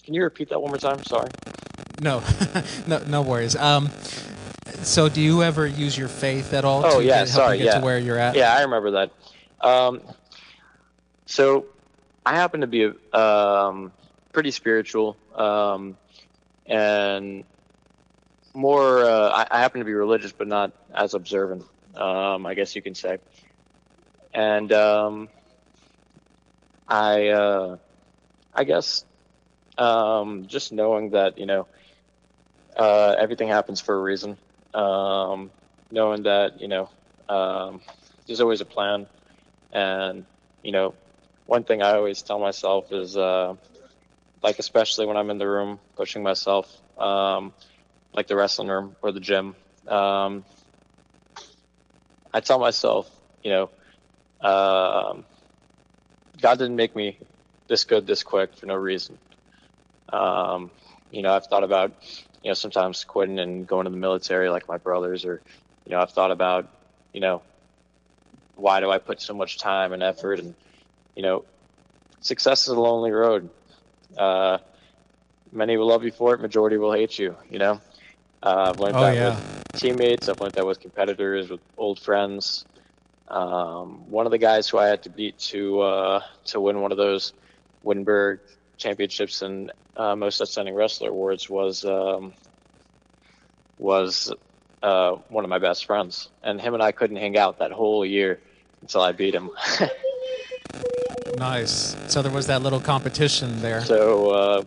Can 0.03 0.13
you 0.13 0.23
repeat 0.23 0.49
that 0.49 0.61
one 0.61 0.69
more 0.69 0.77
time? 0.77 1.01
Sorry. 1.05 1.29
No, 2.01 2.21
no, 2.87 3.01
no 3.07 3.21
worries. 3.21 3.55
Um, 3.55 3.89
so 4.81 5.09
do 5.09 5.21
you 5.21 5.43
ever 5.43 5.65
use 5.67 5.97
your 5.97 6.07
faith 6.07 6.53
at 6.53 6.65
all 6.65 6.85
Oh, 6.85 6.99
to 6.99 7.05
yeah, 7.05 7.19
get, 7.19 7.29
help 7.29 7.45
sorry, 7.45 7.57
you 7.57 7.63
get 7.63 7.73
yeah. 7.75 7.79
to 7.79 7.85
where 7.85 7.97
you're 7.99 8.17
at? 8.19 8.35
Yeah, 8.35 8.53
I 8.53 8.61
remember 8.61 8.91
that. 8.91 9.11
Um, 9.61 10.01
so 11.25 11.65
I 12.25 12.35
happen 12.35 12.61
to 12.61 12.67
be 12.67 12.91
um, 13.13 13.91
pretty 14.31 14.51
spiritual, 14.51 15.17
um, 15.35 15.97
and 16.65 17.43
more. 18.53 19.03
Uh, 19.03 19.29
I, 19.29 19.47
I 19.51 19.59
happen 19.61 19.79
to 19.79 19.85
be 19.85 19.93
religious, 19.93 20.31
but 20.31 20.47
not 20.47 20.71
as 20.93 21.13
observant. 21.13 21.63
Um, 21.95 22.45
I 22.45 22.53
guess 22.53 22.75
you 22.75 22.81
can 22.81 22.95
say. 22.95 23.19
And 24.33 24.71
um, 24.73 25.29
I, 26.87 27.27
uh, 27.29 27.77
I 28.53 28.63
guess, 28.63 29.05
um, 29.77 30.47
just 30.47 30.71
knowing 30.71 31.11
that 31.11 31.37
you 31.37 31.45
know 31.45 31.67
uh, 32.75 33.15
everything 33.17 33.47
happens 33.47 33.79
for 33.79 33.95
a 33.95 34.01
reason. 34.01 34.37
Um, 34.73 35.51
knowing 35.91 36.23
that 36.23 36.59
you 36.61 36.67
know 36.67 36.89
um, 37.29 37.81
there's 38.27 38.41
always 38.41 38.61
a 38.61 38.65
plan, 38.65 39.07
and 39.71 40.25
you 40.63 40.71
know 40.71 40.95
one 41.45 41.63
thing 41.63 41.81
I 41.81 41.93
always 41.95 42.21
tell 42.21 42.39
myself 42.39 42.91
is 42.91 43.17
uh, 43.17 43.55
like 44.43 44.59
especially 44.59 45.05
when 45.05 45.17
I'm 45.17 45.29
in 45.29 45.37
the 45.37 45.47
room 45.47 45.79
pushing 45.95 46.23
myself, 46.23 46.71
um, 46.97 47.53
like 48.13 48.27
the 48.27 48.35
wrestling 48.35 48.67
room 48.69 48.95
or 49.01 49.11
the 49.11 49.19
gym. 49.19 49.55
Um, 49.87 50.45
I 52.33 52.39
tell 52.41 52.59
myself, 52.59 53.09
you 53.43 53.51
know, 53.51 53.69
um, 54.47 55.25
God 56.41 56.59
didn't 56.59 56.75
make 56.75 56.95
me 56.95 57.19
this 57.67 57.83
good 57.83 58.07
this 58.07 58.23
quick 58.23 58.55
for 58.55 58.65
no 58.65 58.75
reason. 58.75 59.17
Um, 60.11 60.71
you 61.11 61.21
know, 61.21 61.33
I've 61.33 61.47
thought 61.47 61.63
about, 61.63 61.93
you 62.43 62.49
know, 62.49 62.53
sometimes 62.53 63.03
quitting 63.05 63.39
and 63.39 63.65
going 63.65 63.85
to 63.85 63.89
the 63.89 63.97
military 63.97 64.49
like 64.49 64.67
my 64.67 64.77
brothers, 64.77 65.25
or, 65.25 65.41
you 65.85 65.91
know, 65.91 65.99
I've 65.99 66.11
thought 66.11 66.31
about, 66.31 66.67
you 67.13 67.21
know, 67.21 67.41
why 68.55 68.81
do 68.81 68.91
I 68.91 68.99
put 68.99 69.21
so 69.21 69.33
much 69.33 69.57
time 69.57 69.93
and 69.93 70.03
effort? 70.03 70.39
And, 70.39 70.53
you 71.15 71.23
know, 71.23 71.45
success 72.19 72.63
is 72.63 72.69
a 72.69 72.79
lonely 72.79 73.11
road. 73.11 73.49
Uh, 74.17 74.57
many 75.51 75.77
will 75.77 75.87
love 75.87 76.03
you 76.03 76.11
for 76.11 76.33
it, 76.35 76.41
majority 76.41 76.77
will 76.77 76.93
hate 76.93 77.17
you, 77.17 77.35
you 77.49 77.59
know? 77.59 77.79
Uh, 78.43 78.71
I've 78.73 78.79
learned 78.79 78.95
Oh 78.95 79.01
that 79.01 79.15
yeah. 79.15 79.35
with 79.37 79.63
teammates, 79.81 80.27
I've 80.27 80.41
learned 80.41 80.53
that 80.53 80.65
with 80.65 80.81
competitors, 80.81 81.49
with 81.49 81.61
old 81.77 81.99
friends. 81.99 82.65
Um, 83.29 84.11
one 84.11 84.25
of 84.25 84.31
the 84.31 84.37
guys 84.37 84.67
who 84.67 84.77
I 84.77 84.87
had 84.87 85.03
to 85.03 85.09
beat 85.09 85.39
to 85.39 85.79
uh, 85.81 86.21
to 86.47 86.59
win 86.59 86.81
one 86.81 86.91
of 86.91 86.97
those 86.97 87.31
Wittenberg 87.81 88.41
championships 88.77 89.41
and 89.41 89.71
uh, 89.97 90.15
most 90.15 90.41
outstanding 90.41 90.73
wrestler 90.73 91.09
awards 91.09 91.49
was 91.49 91.85
um, 91.85 92.33
was 93.77 94.33
uh, 94.81 95.13
one 95.29 95.43
of 95.43 95.49
my 95.49 95.59
best 95.59 95.85
friends, 95.85 96.29
and 96.43 96.59
him 96.59 96.73
and 96.73 96.83
I 96.83 96.91
couldn't 96.91 97.17
hang 97.17 97.37
out 97.37 97.59
that 97.59 97.71
whole 97.71 98.05
year 98.05 98.39
until 98.81 99.01
I 99.01 99.11
beat 99.11 99.33
him. 99.35 99.51
Nice. 101.37 101.95
So 102.07 102.21
there 102.21 102.31
was 102.31 102.47
that 102.47 102.61
little 102.61 102.79
competition 102.79 103.61
there. 103.61 103.83
so 103.83 104.29
uh, 104.29 104.63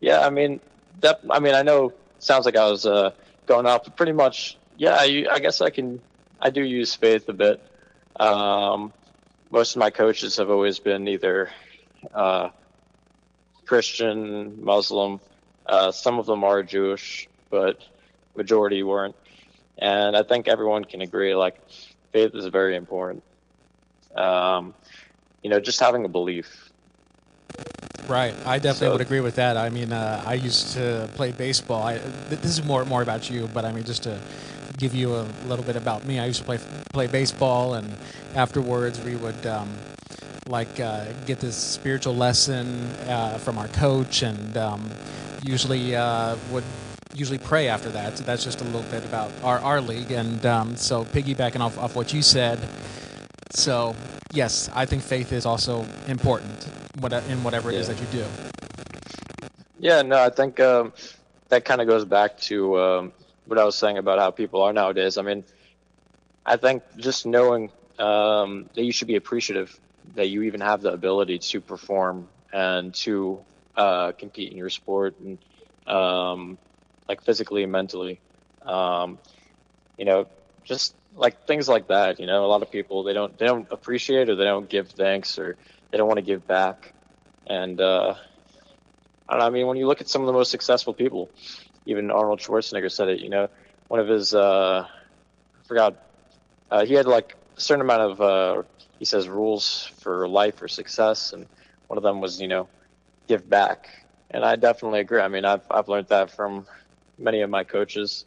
yeah, 0.00 0.26
I 0.26 0.30
mean 0.30 0.60
that. 1.00 1.20
I 1.30 1.38
mean 1.40 1.54
I 1.54 1.62
know 1.62 1.92
sounds 2.18 2.44
like 2.44 2.56
I 2.56 2.68
was 2.68 2.86
uh, 2.86 3.12
going 3.46 3.66
off, 3.66 3.84
but 3.84 3.96
pretty 3.96 4.12
much 4.12 4.58
yeah. 4.76 4.96
I, 4.98 5.26
I 5.30 5.38
guess 5.38 5.60
I 5.60 5.70
can. 5.70 6.00
I 6.40 6.50
do 6.50 6.62
use 6.62 6.94
faith 6.94 7.28
a 7.28 7.32
bit. 7.32 7.62
Um, 8.18 8.92
most 9.50 9.76
of 9.76 9.80
my 9.80 9.90
coaches 9.90 10.36
have 10.36 10.50
always 10.50 10.78
been 10.78 11.08
either 11.08 11.50
uh, 12.14 12.50
Christian, 13.68 14.64
Muslim. 14.64 15.20
Uh, 15.66 15.92
some 15.92 16.18
of 16.18 16.26
them 16.26 16.42
are 16.42 16.62
Jewish, 16.62 17.28
but 17.50 17.80
majority 18.34 18.82
weren't. 18.82 19.14
And 19.78 20.16
I 20.16 20.22
think 20.22 20.48
everyone 20.48 20.84
can 20.84 21.02
agree 21.02 21.34
like 21.34 21.56
faith 22.12 22.34
is 22.34 22.46
very 22.46 22.74
important. 22.74 23.22
Um, 24.16 24.74
you 25.42 25.50
know, 25.50 25.60
just 25.60 25.78
having 25.78 26.04
a 26.04 26.08
belief. 26.08 26.72
Right. 28.08 28.34
I 28.46 28.58
definitely 28.58 28.86
So- 28.86 28.92
would 28.92 29.00
agree 29.02 29.20
with 29.20 29.36
that. 29.36 29.56
I 29.58 29.68
mean, 29.68 29.92
uh, 29.92 30.22
I 30.26 30.34
used 30.34 30.72
to 30.74 31.08
play 31.14 31.30
baseball. 31.30 31.82
I, 31.82 31.98
th- 31.98 32.40
this 32.40 32.58
is 32.58 32.64
more 32.64 32.84
more 32.86 33.02
about 33.02 33.28
you, 33.30 33.48
but 33.52 33.64
I 33.66 33.70
mean, 33.72 33.84
just 33.84 34.02
to 34.04 34.18
give 34.78 34.94
you 34.94 35.14
a 35.14 35.26
little 35.46 35.64
bit 35.64 35.76
about 35.76 36.06
me, 36.06 36.18
I 36.18 36.24
used 36.26 36.40
to 36.40 36.46
play 36.46 36.58
play 36.92 37.06
baseball, 37.06 37.74
and 37.74 37.86
afterwards 38.34 38.98
we 39.04 39.14
would 39.16 39.46
um, 39.46 39.68
like 40.48 40.80
uh, 40.80 41.04
get 41.26 41.40
this 41.40 41.56
spiritual 41.56 42.16
lesson 42.16 42.66
uh, 43.06 43.38
from 43.38 43.58
our 43.58 43.68
coach, 43.68 44.22
and 44.22 44.56
um, 44.56 44.88
usually 45.42 45.94
uh, 45.94 46.36
would 46.50 46.64
usually 47.14 47.38
pray 47.38 47.68
after 47.68 47.90
that. 47.90 48.16
So 48.18 48.24
that's 48.24 48.44
just 48.44 48.60
a 48.60 48.64
little 48.64 48.82
bit 48.90 49.04
about 49.04 49.30
our, 49.42 49.58
our 49.60 49.80
league, 49.80 50.10
and 50.10 50.44
um, 50.46 50.76
so 50.76 51.04
piggybacking 51.04 51.60
off 51.60 51.78
off 51.78 51.94
what 51.94 52.12
you 52.12 52.22
said. 52.22 52.58
So 53.50 53.94
yes, 54.32 54.70
I 54.74 54.86
think 54.86 55.02
faith 55.02 55.32
is 55.32 55.46
also 55.46 55.84
important 56.06 56.64
what- 57.00 57.12
in 57.12 57.42
whatever 57.44 57.70
it 57.70 57.76
is 57.76 57.88
Yeah. 57.88 57.94
that 57.94 58.00
you 58.14 58.20
do. 58.20 58.26
Yeah, 59.80 60.02
no, 60.02 60.20
I 60.22 60.30
think 60.30 60.58
um, 60.60 60.92
that 61.50 61.64
kind 61.64 61.80
of 61.80 61.86
goes 61.86 62.04
back 62.04 62.36
to 62.40 62.78
um, 62.80 63.12
what 63.46 63.58
I 63.58 63.64
was 63.64 63.76
saying 63.76 63.96
about 63.98 64.18
how 64.18 64.30
people 64.30 64.60
are 64.62 64.72
nowadays. 64.72 65.16
I 65.18 65.22
mean, 65.22 65.44
I 66.44 66.56
think 66.56 66.82
just 66.96 67.26
knowing 67.26 67.70
um, 67.98 68.68
that 68.74 68.82
you 68.82 68.92
should 68.92 69.08
be 69.08 69.16
appreciative 69.16 69.78
that 70.18 70.28
you 70.28 70.42
even 70.42 70.60
have 70.60 70.82
the 70.82 70.92
ability 70.92 71.38
to 71.38 71.60
perform 71.60 72.28
and 72.52 72.94
to 72.94 73.40
uh, 73.76 74.12
compete 74.12 74.50
in 74.52 74.58
your 74.58 74.70
sport 74.70 75.14
and 75.20 75.38
um, 75.86 76.58
like 77.08 77.22
physically 77.22 77.62
and 77.62 77.72
mentally. 77.72 78.20
Um, 78.62 79.18
you 79.96 80.04
know, 80.04 80.26
just 80.64 80.94
like 81.16 81.46
things 81.46 81.68
like 81.68 81.88
that. 81.88 82.20
You 82.20 82.26
know, 82.26 82.44
a 82.44 82.48
lot 82.48 82.62
of 82.62 82.70
people 82.70 83.04
they 83.04 83.12
don't 83.14 83.36
they 83.38 83.46
don't 83.46 83.66
appreciate 83.70 84.28
or 84.28 84.36
they 84.36 84.44
don't 84.44 84.68
give 84.68 84.90
thanks 84.90 85.38
or 85.38 85.56
they 85.90 85.98
don't 85.98 86.08
want 86.08 86.18
to 86.18 86.26
give 86.26 86.46
back. 86.46 86.92
And 87.46 87.80
uh, 87.80 88.14
I 89.28 89.32
don't 89.32 89.40
know. 89.40 89.46
I 89.46 89.50
mean, 89.50 89.66
when 89.66 89.76
you 89.76 89.86
look 89.86 90.00
at 90.00 90.08
some 90.08 90.22
of 90.22 90.26
the 90.26 90.32
most 90.32 90.50
successful 90.50 90.92
people, 90.92 91.30
even 91.86 92.10
Arnold 92.10 92.40
Schwarzenegger 92.40 92.90
said 92.90 93.08
it. 93.08 93.20
You 93.20 93.30
know, 93.30 93.48
one 93.88 94.00
of 94.00 94.08
his, 94.08 94.34
uh, 94.34 94.86
I 94.86 95.66
forgot, 95.66 95.96
uh, 96.70 96.84
he 96.84 96.94
had 96.94 97.06
like 97.06 97.34
certain 97.58 97.82
amount 97.82 98.02
of, 98.02 98.20
uh, 98.20 98.62
he 98.98 99.04
says, 99.04 99.28
rules 99.28 99.90
for 100.00 100.28
life 100.28 100.60
or 100.62 100.68
success, 100.68 101.32
and 101.32 101.46
one 101.86 101.96
of 101.96 102.02
them 102.02 102.20
was, 102.20 102.40
you 102.40 102.48
know, 102.48 102.68
give 103.26 103.48
back. 103.48 103.88
And 104.30 104.44
I 104.44 104.56
definitely 104.56 105.00
agree. 105.00 105.20
I 105.20 105.28
mean, 105.28 105.44
I've 105.44 105.62
I've 105.70 105.88
learned 105.88 106.08
that 106.08 106.30
from 106.30 106.66
many 107.18 107.40
of 107.40 107.50
my 107.50 107.64
coaches. 107.64 108.24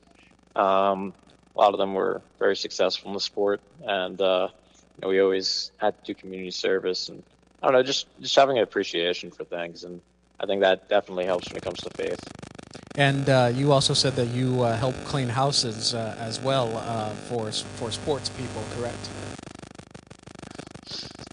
Um, 0.56 1.14
a 1.56 1.60
lot 1.60 1.74
of 1.74 1.80
them 1.80 1.94
were 1.94 2.22
very 2.40 2.56
successful 2.56 3.10
in 3.10 3.14
the 3.14 3.20
sport, 3.20 3.62
and 3.86 4.20
uh, 4.22 4.48
you 4.96 5.02
know, 5.02 5.10
we 5.10 5.20
always 5.22 5.72
had 5.78 5.98
to 5.98 6.14
do 6.14 6.20
community 6.20 6.52
service, 6.52 7.10
and 7.10 7.22
I 7.62 7.68
don't 7.68 7.74
know, 7.74 7.84
just 7.84 8.08
just 8.20 8.36
having 8.36 8.58
an 8.58 8.64
appreciation 8.64 9.32
for 9.32 9.44
things, 9.44 9.84
and 9.84 10.02
I 10.40 10.46
think 10.46 10.62
that 10.62 10.90
definitely 10.90 11.26
helps 11.26 11.50
when 11.50 11.58
it 11.58 11.64
comes 11.64 11.82
to 11.82 11.90
faith. 11.92 12.20
And 12.96 13.30
uh, 13.30 13.52
you 13.54 13.72
also 13.72 13.94
said 13.94 14.16
that 14.16 14.28
you 14.28 14.64
uh, 14.64 14.76
help 14.76 14.96
clean 15.06 15.30
houses 15.30 15.94
uh, 15.94 16.16
as 16.20 16.42
well 16.42 16.76
uh, 16.76 17.10
for 17.30 17.50
for 17.52 17.90
sports 17.90 18.30
people, 18.30 18.64
correct? 18.76 19.10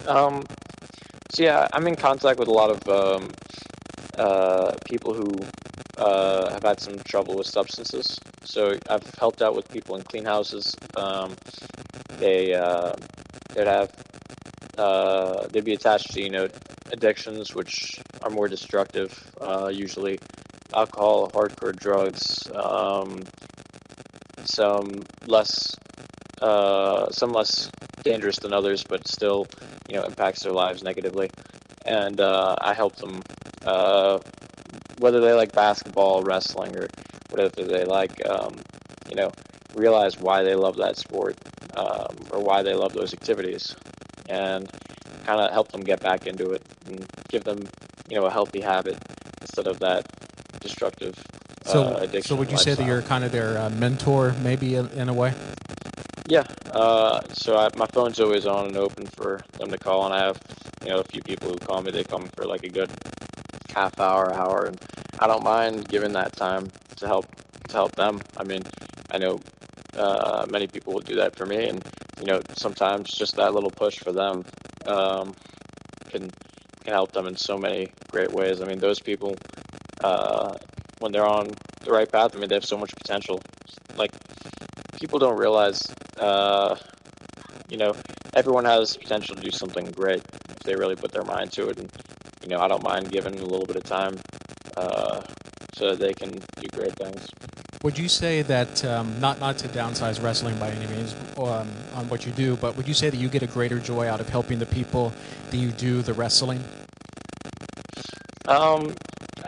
Um, 0.07 0.44
so 1.31 1.42
yeah, 1.42 1.66
I'm 1.73 1.87
in 1.88 1.97
contact 1.97 2.38
with 2.38 2.49
a 2.49 2.53
lot 2.53 2.71
of 2.71 2.88
um, 2.88 3.31
uh, 4.16 4.73
people 4.85 5.14
who 5.14 5.35
uh, 5.99 6.51
have 6.53 6.62
had 6.62 6.81
some 6.81 6.97
trouble 7.01 7.37
with 7.37 7.49
substances. 7.49 8.18
So 8.44 8.79
I've 8.88 9.12
helped 9.18 9.42
out 9.42 9.57
with 9.57 9.68
people 9.68 9.97
in 9.97 10.03
clean 10.03 10.25
houses. 10.25 10.77
Um, 10.97 11.35
they 12.18 12.55
they'd 13.55 13.66
have 13.66 13.90
they'd 15.51 15.64
be 15.64 15.75
attached 15.75 16.12
to 16.12 16.23
you 16.23 16.31
know 16.31 16.47
addictions 16.92 17.53
which 17.53 18.01
are 18.23 18.31
more 18.31 18.47
destructive, 18.47 19.11
usually 19.73 20.21
alcohol, 20.74 21.31
hardcore 21.31 21.74
drugs, 21.74 22.50
um, 22.54 23.22
some 24.44 25.02
less 25.26 25.76
uh, 26.40 27.11
some 27.11 27.33
less 27.33 27.70
dangerous 28.02 28.38
than 28.38 28.52
others, 28.52 28.85
but 28.85 29.07
still 29.09 29.46
you 29.88 29.96
know 29.96 30.04
impacts 30.04 30.42
their 30.42 30.52
lives 30.52 30.83
negatively. 30.83 31.31
And 31.85 32.20
uh, 32.20 32.57
I 32.61 32.74
help 32.74 32.96
them 32.96 33.20
uh, 33.64 34.18
whether 34.98 35.20
they 35.20 35.33
like 35.33 35.52
basketball, 35.52 36.22
wrestling, 36.22 36.76
or 36.76 36.88
whatever 37.31 37.64
they 37.64 37.85
like. 37.85 38.24
Um, 38.28 38.57
you 39.09 39.16
know, 39.16 39.33
realize 39.74 40.18
why 40.18 40.42
they 40.42 40.54
love 40.54 40.76
that 40.76 40.96
sport 40.96 41.37
um, 41.76 42.14
or 42.31 42.40
why 42.40 42.62
they 42.62 42.74
love 42.74 42.92
those 42.92 43.14
activities, 43.14 43.74
and 44.28 44.68
kind 45.24 45.40
of 45.40 45.50
help 45.50 45.68
them 45.72 45.81
get 45.81 46.00
back 46.00 46.26
into 46.26 46.52
it 46.52 46.62
and 46.87 47.04
give 47.28 47.44
them 47.44 47.59
you 48.09 48.16
know 48.16 48.26
a 48.26 48.31
healthy 48.31 48.61
habit 48.61 48.96
instead 49.40 49.66
of 49.66 49.78
that 49.81 50.07
destructive 50.61 51.14
So, 51.64 51.83
uh, 51.83 51.97
addiction. 52.01 52.23
so 52.23 52.37
would 52.37 52.51
you 52.51 52.59
say 52.59 52.75
that 52.75 52.87
you're 52.87 53.03
kind 53.03 53.25
of 53.25 53.33
their 53.33 53.59
uh, 53.59 53.71
mentor, 53.71 54.35
maybe 54.42 54.75
in, 54.77 54.88
in 54.90 55.09
a 55.09 55.14
way? 55.14 55.35
Yeah. 56.29 56.44
Uh, 56.73 57.21
so 57.33 57.57
I, 57.57 57.71
my 57.77 57.87
phone's 57.87 58.21
always 58.21 58.47
on 58.47 58.66
and 58.66 58.77
open 58.77 59.07
for 59.07 59.40
them 59.59 59.71
to 59.71 59.79
call, 59.79 60.05
and 60.05 60.14
I 60.14 60.18
have, 60.18 60.38
you 60.85 60.90
know, 60.90 61.01
a 61.01 61.05
few 61.05 61.23
people 61.23 61.49
who 61.51 61.57
call 61.57 61.81
me. 61.83 61.90
They 61.90 62.05
call 62.05 62.21
me 62.21 62.29
for 62.37 62.44
like 62.44 62.64
a 62.64 62.68
good 62.68 62.90
half 63.75 63.99
hour, 63.99 64.33
hour, 64.35 64.66
and 64.66 64.79
I 65.18 65.27
don't 65.27 65.42
mind 65.42 65.88
giving 65.88 66.12
that 66.12 66.37
time 66.37 66.68
to 66.97 67.07
help 67.07 67.27
to 67.68 67.73
help 67.75 67.92
them. 67.97 68.21
I 68.37 68.44
mean, 68.44 68.62
I 69.11 69.18
know 69.18 69.38
uh, 69.97 70.47
many 70.51 70.66
people 70.66 70.92
will 70.92 71.01
do 71.01 71.16
that 71.16 71.35
for 71.35 71.47
me, 71.47 71.68
and 71.68 71.83
you 72.21 72.27
know, 72.27 72.40
sometimes 72.57 73.11
just 73.11 73.37
that 73.37 73.55
little 73.55 73.71
push 73.71 73.99
for 73.99 74.12
them 74.12 74.44
um, 74.87 75.33
can 76.11 76.31
can 76.85 76.92
help 76.92 77.12
them 77.12 77.27
in 77.27 77.37
so 77.37 77.57
many 77.57 77.90
great 78.11 78.33
ways. 78.33 78.61
I 78.61 78.66
mean, 78.66 78.79
those 78.79 79.01
people 79.01 79.35
uh, 80.02 80.54
when 81.00 81.12
they're 81.12 81.26
on 81.26 81.50
the 81.82 81.92
right 81.92 82.11
path, 82.11 82.34
I 82.34 82.38
mean, 82.38 82.48
they 82.48 82.54
have 82.54 82.64
so 82.64 82.76
much 82.76 82.94
potential. 82.94 83.40
Like 83.96 84.11
people 85.00 85.18
don't 85.18 85.38
realize, 85.38 85.87
uh, 86.18 86.76
you 87.68 87.76
know, 87.76 87.94
everyone 88.34 88.64
has 88.64 88.96
potential 88.96 89.34
to 89.34 89.42
do 89.42 89.50
something 89.50 89.90
great 89.92 90.22
if 90.50 90.58
they 90.61 90.74
really 90.74 90.96
put 90.96 91.12
their 91.12 91.24
mind 91.24 91.52
to 91.52 91.68
it. 91.68 91.78
And 91.78 91.90
you 92.42 92.48
know, 92.48 92.61
I 92.61 92.68
don't 92.68 92.82
mind 92.82 93.11
giving 93.11 93.38
a 93.38 93.44
little 93.44 93.66
bit 93.66 93.76
of 93.76 93.84
time 93.84 94.18
uh, 94.76 95.22
so 95.74 95.90
that 95.90 95.98
they 95.98 96.14
can 96.14 96.30
do 96.30 96.68
great 96.72 96.94
things. 96.96 97.28
Would 97.84 97.96
you 97.96 98.08
say 98.08 98.42
that 98.42 98.84
um, 98.84 99.20
not 99.20 99.38
not 99.38 99.58
to 99.58 99.68
downsize 99.68 100.22
wrestling 100.22 100.58
by 100.58 100.70
any 100.70 100.87
means 100.87 101.14
um, 101.37 101.68
on 101.94 102.08
what 102.08 102.26
you 102.26 102.32
do, 102.32 102.56
but 102.56 102.76
would 102.76 102.88
you 102.88 102.94
say 102.94 103.08
that 103.08 103.16
you 103.16 103.28
get 103.28 103.42
a 103.42 103.46
greater 103.46 103.78
joy 103.78 104.08
out 104.08 104.20
of 104.20 104.28
helping 104.28 104.58
the 104.58 104.66
people 104.66 105.12
that 105.50 105.56
you 105.56 105.70
do 105.70 106.02
the 106.02 106.12
wrestling? 106.12 106.62
Um, 108.48 108.94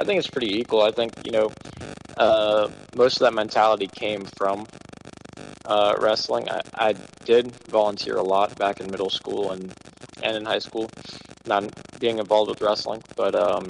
I 0.00 0.04
think 0.04 0.18
it's 0.18 0.30
pretty 0.30 0.58
equal. 0.58 0.80
I 0.80 0.92
think 0.92 1.12
you 1.26 1.32
know, 1.32 1.52
uh, 2.16 2.68
most 2.96 3.16
of 3.16 3.26
that 3.26 3.34
mentality 3.34 3.86
came 3.86 4.24
from 4.24 4.66
uh, 5.66 5.94
wrestling. 6.00 6.48
I, 6.48 6.62
I 6.74 6.94
did 7.26 7.52
volunteer 7.68 8.16
a 8.16 8.22
lot 8.22 8.56
back 8.56 8.80
in 8.80 8.90
middle 8.90 9.10
school 9.10 9.52
and 9.52 9.70
and 10.22 10.36
in 10.38 10.46
high 10.46 10.60
school, 10.60 10.88
not 11.46 11.68
being 12.00 12.18
involved 12.18 12.48
with 12.48 12.62
wrestling, 12.62 13.02
but 13.14 13.34
um, 13.34 13.66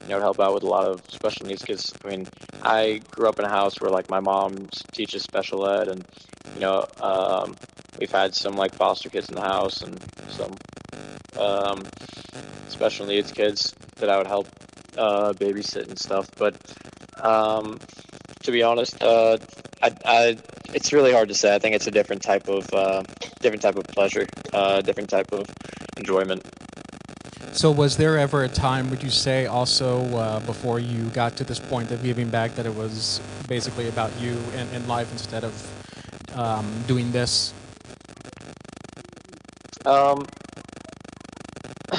you 0.00 0.08
know, 0.08 0.20
help 0.20 0.40
out 0.40 0.54
with 0.54 0.62
a 0.62 0.66
lot 0.66 0.86
of 0.86 1.02
special 1.08 1.44
needs 1.46 1.62
kids. 1.62 1.92
I 2.02 2.08
mean, 2.08 2.26
I 2.62 3.02
grew 3.10 3.28
up 3.28 3.38
in 3.38 3.44
a 3.44 3.50
house 3.50 3.82
where 3.82 3.90
like 3.90 4.08
my 4.08 4.20
mom 4.20 4.66
teaches 4.92 5.22
special 5.22 5.68
ed, 5.68 5.88
and 5.88 6.06
you 6.54 6.60
know, 6.60 6.86
um, 7.02 7.54
we've 8.00 8.10
had 8.10 8.34
some 8.34 8.54
like 8.54 8.74
foster 8.74 9.10
kids 9.10 9.28
in 9.28 9.34
the 9.34 9.42
house 9.42 9.82
and 9.82 10.02
some 10.30 10.54
um, 11.38 11.82
special 12.68 13.04
needs 13.04 13.30
kids 13.30 13.74
that 13.96 14.08
I 14.08 14.16
would 14.16 14.26
help 14.26 14.48
uh, 14.96 15.32
babysit 15.32 15.88
and 15.88 15.98
stuff. 15.98 16.28
But 16.36 16.54
um, 17.20 17.78
to 18.42 18.52
be 18.52 18.62
honest, 18.62 19.02
uh, 19.02 19.38
I, 19.82 19.92
I, 20.04 20.38
it's 20.74 20.92
really 20.92 21.12
hard 21.12 21.28
to 21.28 21.34
say. 21.34 21.54
I 21.54 21.58
think 21.58 21.74
it's 21.74 21.86
a 21.86 21.90
different 21.90 22.22
type 22.22 22.48
of 22.48 22.72
uh, 22.72 23.02
different 23.40 23.62
type 23.62 23.76
of 23.76 23.84
pleasure, 23.84 24.26
uh, 24.52 24.80
different 24.80 25.10
type 25.10 25.32
of 25.32 25.46
enjoyment. 25.96 26.42
So, 27.52 27.70
was 27.70 27.98
there 27.98 28.16
ever 28.16 28.44
a 28.44 28.48
time, 28.48 28.88
would 28.88 29.02
you 29.02 29.10
say, 29.10 29.44
also 29.44 30.02
uh, 30.16 30.40
before 30.40 30.78
you 30.78 31.04
got 31.10 31.36
to 31.36 31.44
this 31.44 31.58
point 31.58 31.90
of 31.90 32.02
giving 32.02 32.30
back, 32.30 32.54
that 32.54 32.64
it 32.64 32.74
was 32.74 33.20
basically 33.46 33.88
about 33.88 34.10
you 34.18 34.38
and, 34.54 34.70
and 34.72 34.88
life 34.88 35.12
instead 35.12 35.44
of 35.44 36.38
um, 36.38 36.66
doing 36.86 37.12
this? 37.12 37.52
Um, 39.84 40.24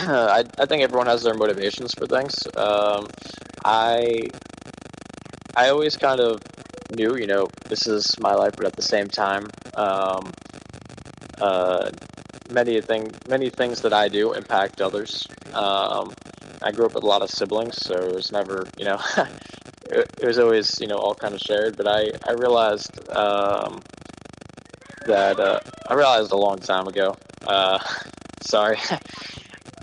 I, 0.37 0.43
I 0.59 0.65
think 0.65 0.83
everyone 0.83 1.07
has 1.07 1.23
their 1.23 1.33
motivations 1.33 1.93
for 1.93 2.07
things. 2.07 2.47
Um, 2.57 3.07
I 3.63 4.27
I 5.55 5.69
always 5.69 5.97
kind 5.97 6.19
of 6.19 6.39
knew, 6.95 7.15
you 7.15 7.27
know, 7.27 7.47
this 7.67 7.87
is 7.87 8.19
my 8.19 8.33
life, 8.33 8.53
but 8.57 8.65
at 8.65 8.75
the 8.75 8.81
same 8.81 9.07
time, 9.07 9.47
um, 9.75 10.31
uh, 11.39 11.89
many 12.51 12.81
thing 12.81 13.11
many 13.27 13.49
things 13.49 13.81
that 13.81 13.93
I 13.93 14.07
do 14.07 14.33
impact 14.33 14.81
others. 14.81 15.27
Um, 15.53 16.13
I 16.61 16.71
grew 16.71 16.85
up 16.85 16.95
with 16.95 17.03
a 17.03 17.07
lot 17.07 17.21
of 17.21 17.29
siblings, 17.29 17.77
so 17.77 17.95
it 17.95 18.15
was 18.15 18.31
never, 18.31 18.65
you 18.77 18.85
know, 18.85 18.99
it, 19.89 20.09
it 20.21 20.25
was 20.25 20.39
always, 20.39 20.79
you 20.79 20.87
know, 20.87 20.97
all 20.97 21.15
kind 21.15 21.33
of 21.33 21.41
shared. 21.41 21.77
But 21.77 21.87
I 21.87 22.11
I 22.27 22.33
realized 22.33 22.91
um, 23.15 23.79
that 25.05 25.39
uh, 25.39 25.59
I 25.87 25.93
realized 25.93 26.31
a 26.31 26.37
long 26.37 26.57
time 26.57 26.87
ago. 26.87 27.15
Uh, 27.45 27.79
sorry. 28.41 28.77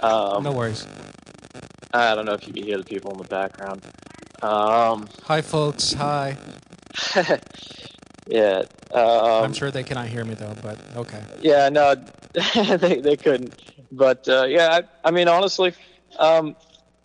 Um, 0.03 0.43
no 0.43 0.53
worries. 0.53 0.87
I 1.93 2.15
don't 2.15 2.25
know 2.25 2.35
if 2.35 2.47
you 2.47 2.53
can 2.53 2.63
hear 2.65 2.79
the 2.79 2.85
people 2.85 3.11
in 3.13 3.19
the 3.19 3.25
background. 3.25 3.85
Um, 4.43 5.09
Hi, 5.25 5.43
folks. 5.43 5.93
Hi. 5.93 6.37
yeah. 8.27 8.63
Um, 8.93 9.45
I'm 9.45 9.53
sure 9.53 9.71
they 9.71 9.83
cannot 9.83 10.07
hear 10.07 10.25
me, 10.25 10.35
though, 10.35 10.55
but 10.63 10.79
okay. 10.97 11.23
Yeah, 11.41 11.69
no, 11.69 11.95
they 12.55 13.01
they 13.01 13.17
couldn't. 13.17 13.55
But 13.93 14.29
uh, 14.29 14.45
yeah, 14.45 14.81
I, 15.05 15.09
I 15.09 15.11
mean, 15.11 15.29
honestly, 15.29 15.75
um, 16.19 16.57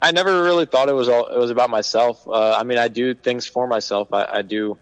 I 0.01 0.11
never 0.11 0.43
really 0.43 0.65
thought 0.65 0.87
it 0.87 0.93
was 0.93 1.09
all 1.09 1.27
it 1.27 1.37
was 1.37 1.51
about 1.51 1.69
myself. 1.69 2.27
Uh, 2.27 2.55
I 2.55 2.63
mean, 2.63 2.77
I 2.77 2.87
do 2.87 3.13
things 3.13 3.45
for 3.45 3.67
myself. 3.67 4.13
I, 4.13 4.25
I 4.25 4.41
do, 4.43 4.77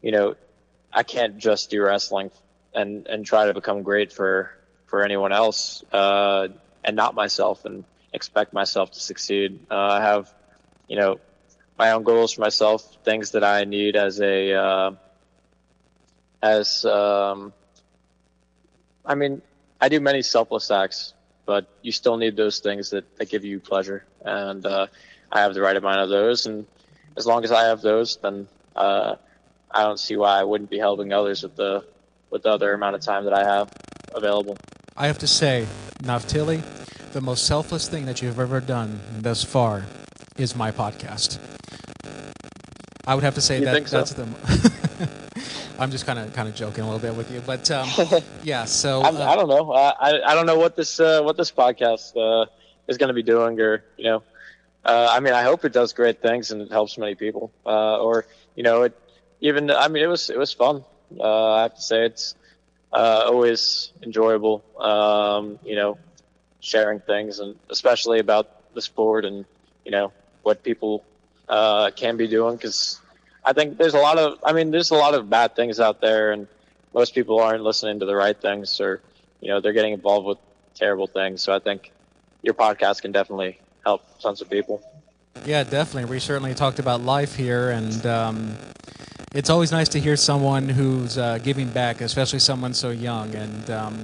you 0.00 0.12
know, 0.12 0.34
I 0.92 1.02
can't 1.02 1.38
just 1.38 1.70
do 1.70 1.82
wrestling 1.82 2.30
and 2.74 3.06
and 3.06 3.24
try 3.24 3.46
to 3.46 3.54
become 3.54 3.82
great 3.82 4.12
for 4.12 4.50
for 4.86 5.02
anyone 5.04 5.32
else 5.32 5.84
uh, 5.92 6.48
and 6.84 6.96
not 6.96 7.14
myself 7.14 7.64
and 7.64 7.84
expect 8.12 8.52
myself 8.52 8.90
to 8.92 9.00
succeed. 9.00 9.58
Uh, 9.70 9.76
I 9.76 10.00
have, 10.00 10.32
you 10.88 10.96
know, 10.96 11.20
my 11.78 11.92
own 11.92 12.02
goals 12.02 12.32
for 12.34 12.40
myself, 12.42 12.98
things 13.04 13.32
that 13.32 13.44
I 13.44 13.64
need 13.64 13.96
as 13.96 14.20
a 14.20 14.52
uh, 14.52 14.90
as 16.42 16.84
um, 16.84 17.52
I 19.04 19.14
mean, 19.14 19.42
I 19.80 19.88
do 19.88 20.00
many 20.00 20.22
selfless 20.22 20.70
acts, 20.70 21.14
but 21.46 21.66
you 21.82 21.92
still 21.92 22.16
need 22.16 22.36
those 22.36 22.60
things 22.60 22.90
that, 22.90 23.16
that 23.16 23.28
give 23.30 23.44
you 23.44 23.58
pleasure. 23.58 24.04
And 24.24 24.64
uh, 24.64 24.86
I 25.30 25.40
have 25.40 25.54
the 25.54 25.60
right 25.60 25.76
amount 25.76 26.00
of 26.00 26.08
those. 26.08 26.46
And 26.46 26.66
as 27.16 27.26
long 27.26 27.44
as 27.44 27.50
I 27.50 27.64
have 27.64 27.80
those, 27.80 28.16
then 28.16 28.46
uh, 28.76 29.16
I 29.70 29.82
don't 29.82 29.98
see 29.98 30.16
why 30.16 30.38
I 30.38 30.44
wouldn't 30.44 30.70
be 30.70 30.78
helping 30.78 31.12
others 31.12 31.42
with 31.42 31.56
the 31.56 31.84
with 32.30 32.44
the 32.44 32.50
other 32.50 32.72
amount 32.72 32.94
of 32.94 33.02
time 33.02 33.24
that 33.24 33.34
I 33.34 33.44
have 33.44 33.70
available. 34.14 34.56
I 35.02 35.08
have 35.08 35.18
to 35.18 35.26
say, 35.26 35.66
Naftali, 36.04 36.62
the 37.12 37.20
most 37.20 37.44
selfless 37.44 37.88
thing 37.88 38.06
that 38.06 38.22
you've 38.22 38.38
ever 38.38 38.60
done 38.60 39.00
thus 39.18 39.42
far 39.42 39.84
is 40.36 40.54
my 40.54 40.70
podcast. 40.70 41.40
I 43.04 43.16
would 43.16 43.24
have 43.24 43.34
to 43.34 43.40
say 43.40 43.58
You 43.58 43.64
that 43.64 43.88
so? 43.88 43.96
that's 43.96 44.12
the. 44.12 44.28
I'm 45.80 45.90
just 45.90 46.06
kind 46.06 46.20
of 46.20 46.32
kind 46.34 46.48
of 46.48 46.54
joking 46.54 46.84
a 46.84 46.86
little 46.86 47.00
bit 47.00 47.16
with 47.16 47.32
you, 47.32 47.42
but 47.44 47.68
um, 47.72 47.88
yeah. 48.44 48.64
So 48.64 49.02
uh, 49.02 49.10
I 49.28 49.34
don't 49.34 49.48
know. 49.48 49.72
I, 49.72 49.90
I 49.98 50.30
I 50.30 50.34
don't 50.36 50.46
know 50.46 50.56
what 50.56 50.76
this 50.76 51.00
uh, 51.00 51.20
what 51.22 51.36
this 51.36 51.50
podcast 51.50 52.16
uh, 52.16 52.46
is 52.86 52.96
going 52.96 53.08
to 53.08 53.12
be 53.12 53.24
doing, 53.24 53.60
or 53.60 53.82
you 53.96 54.04
know, 54.04 54.22
uh, 54.84 55.08
I 55.10 55.18
mean, 55.18 55.32
I 55.32 55.42
hope 55.42 55.64
it 55.64 55.72
does 55.72 55.92
great 55.92 56.22
things 56.22 56.52
and 56.52 56.62
it 56.62 56.70
helps 56.70 56.96
many 56.96 57.16
people, 57.16 57.50
uh, 57.66 57.98
or 57.98 58.24
you 58.54 58.62
know, 58.62 58.82
it 58.82 58.96
even. 59.40 59.68
I 59.68 59.88
mean, 59.88 60.04
it 60.04 60.08
was 60.08 60.30
it 60.30 60.38
was 60.38 60.52
fun. 60.52 60.84
Uh, 61.18 61.54
I 61.54 61.62
have 61.62 61.74
to 61.74 61.82
say, 61.82 62.06
it's 62.06 62.36
uh, 62.92 63.24
always 63.26 63.92
enjoyable. 64.02 64.64
Um, 64.78 65.58
you 65.64 65.76
know, 65.76 65.98
sharing 66.62 67.00
things 67.00 67.40
and 67.40 67.56
especially 67.70 68.20
about 68.20 68.72
the 68.74 68.80
sport 68.80 69.24
and 69.24 69.44
you 69.84 69.90
know 69.90 70.12
what 70.44 70.62
people 70.62 71.04
uh, 71.48 71.90
can 71.90 72.16
be 72.16 72.28
doing 72.28 72.56
because 72.56 73.00
I 73.44 73.52
think 73.52 73.76
there's 73.76 73.94
a 73.94 73.98
lot 73.98 74.16
of 74.16 74.38
I 74.44 74.52
mean 74.52 74.70
there's 74.70 74.92
a 74.92 74.94
lot 74.94 75.14
of 75.14 75.28
bad 75.28 75.56
things 75.56 75.80
out 75.80 76.00
there 76.00 76.32
and 76.32 76.46
most 76.94 77.14
people 77.14 77.40
aren't 77.40 77.64
listening 77.64 77.98
to 78.00 78.06
the 78.06 78.14
right 78.14 78.40
things 78.40 78.80
or 78.80 79.00
you 79.40 79.48
know 79.48 79.60
they're 79.60 79.72
getting 79.72 79.92
involved 79.92 80.26
with 80.26 80.38
terrible 80.74 81.08
things 81.08 81.42
so 81.42 81.52
I 81.52 81.58
think 81.58 81.90
your 82.42 82.54
podcast 82.54 83.02
can 83.02 83.10
definitely 83.10 83.58
help 83.84 84.02
tons 84.20 84.40
of 84.40 84.48
people 84.48 84.82
Yeah, 85.44 85.64
definitely. 85.64 86.08
We 86.08 86.20
certainly 86.20 86.54
talked 86.54 86.78
about 86.78 87.00
life 87.00 87.34
here, 87.34 87.70
and 87.70 88.06
um, 88.06 88.56
it's 89.34 89.50
always 89.50 89.72
nice 89.72 89.88
to 89.90 90.00
hear 90.00 90.16
someone 90.16 90.68
who's 90.68 91.16
uh, 91.16 91.38
giving 91.38 91.68
back, 91.68 92.00
especially 92.00 92.38
someone 92.38 92.74
so 92.74 92.90
young. 92.90 93.34
And 93.34 93.70
um, 93.70 93.98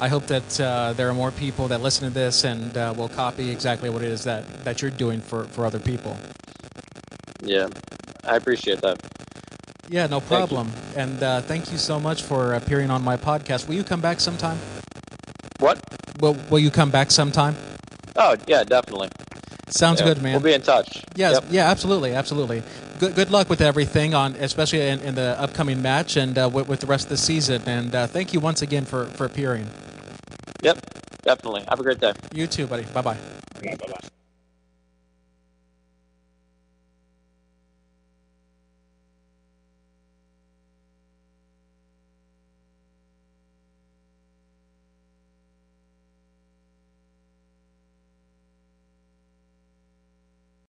I 0.00 0.08
hope 0.08 0.26
that 0.26 0.60
uh, 0.60 0.92
there 0.94 1.08
are 1.08 1.14
more 1.14 1.30
people 1.30 1.68
that 1.68 1.80
listen 1.82 2.08
to 2.08 2.14
this 2.14 2.44
and 2.44 2.76
uh, 2.76 2.94
will 2.96 3.08
copy 3.08 3.50
exactly 3.50 3.90
what 3.90 4.02
it 4.02 4.08
is 4.08 4.24
that, 4.24 4.64
that 4.64 4.80
you're 4.80 4.90
doing 4.90 5.20
for, 5.20 5.44
for 5.44 5.66
other 5.66 5.78
people. 5.78 6.16
Yeah, 7.42 7.68
I 8.24 8.36
appreciate 8.36 8.80
that. 8.80 8.98
Yeah, 9.90 10.06
no 10.06 10.20
problem. 10.20 10.70
And 10.96 11.22
uh, 11.22 11.42
thank 11.42 11.70
you 11.70 11.76
so 11.76 12.00
much 12.00 12.22
for 12.22 12.54
appearing 12.54 12.90
on 12.90 13.02
my 13.02 13.18
podcast. 13.18 13.68
Will 13.68 13.74
you 13.74 13.84
come 13.84 14.00
back 14.00 14.18
sometime? 14.18 14.58
What? 15.58 15.78
Will, 16.20 16.36
will 16.48 16.58
you 16.58 16.70
come 16.70 16.90
back 16.90 17.10
sometime? 17.10 17.54
Oh, 18.16 18.36
yeah, 18.46 18.64
definitely. 18.64 19.10
Sounds 19.68 20.00
Yeah, 20.00 20.06
good, 20.06 20.22
man. 20.22 20.32
We'll 20.32 20.42
be 20.42 20.54
in 20.54 20.62
touch. 20.62 21.04
Yes, 21.16 21.34
Yep. 21.34 21.44
yeah, 21.50 21.70
absolutely, 21.70 22.14
absolutely. 22.14 22.62
Good, 22.98 23.14
good 23.14 23.30
luck 23.30 23.50
with 23.50 23.60
everything 23.60 24.14
on, 24.14 24.34
especially 24.36 24.80
in, 24.80 25.00
in 25.00 25.14
the 25.14 25.38
upcoming 25.40 25.82
match 25.82 26.16
and 26.16 26.38
uh, 26.38 26.48
with, 26.52 26.68
with 26.68 26.80
the 26.80 26.86
rest 26.86 27.06
of 27.06 27.10
the 27.10 27.16
season. 27.16 27.62
And 27.66 27.94
uh, 27.94 28.06
thank 28.06 28.32
you 28.32 28.40
once 28.40 28.62
again 28.62 28.84
for, 28.84 29.06
for 29.06 29.24
appearing. 29.24 29.68
Yep, 30.62 30.78
definitely. 31.22 31.64
Have 31.68 31.80
a 31.80 31.82
great 31.82 32.00
day. 32.00 32.12
You 32.32 32.46
too, 32.46 32.66
buddy. 32.66 32.84
Bye 32.84 33.02
bye. 33.02 33.18
Bye 33.62 33.76
bye. 33.76 34.08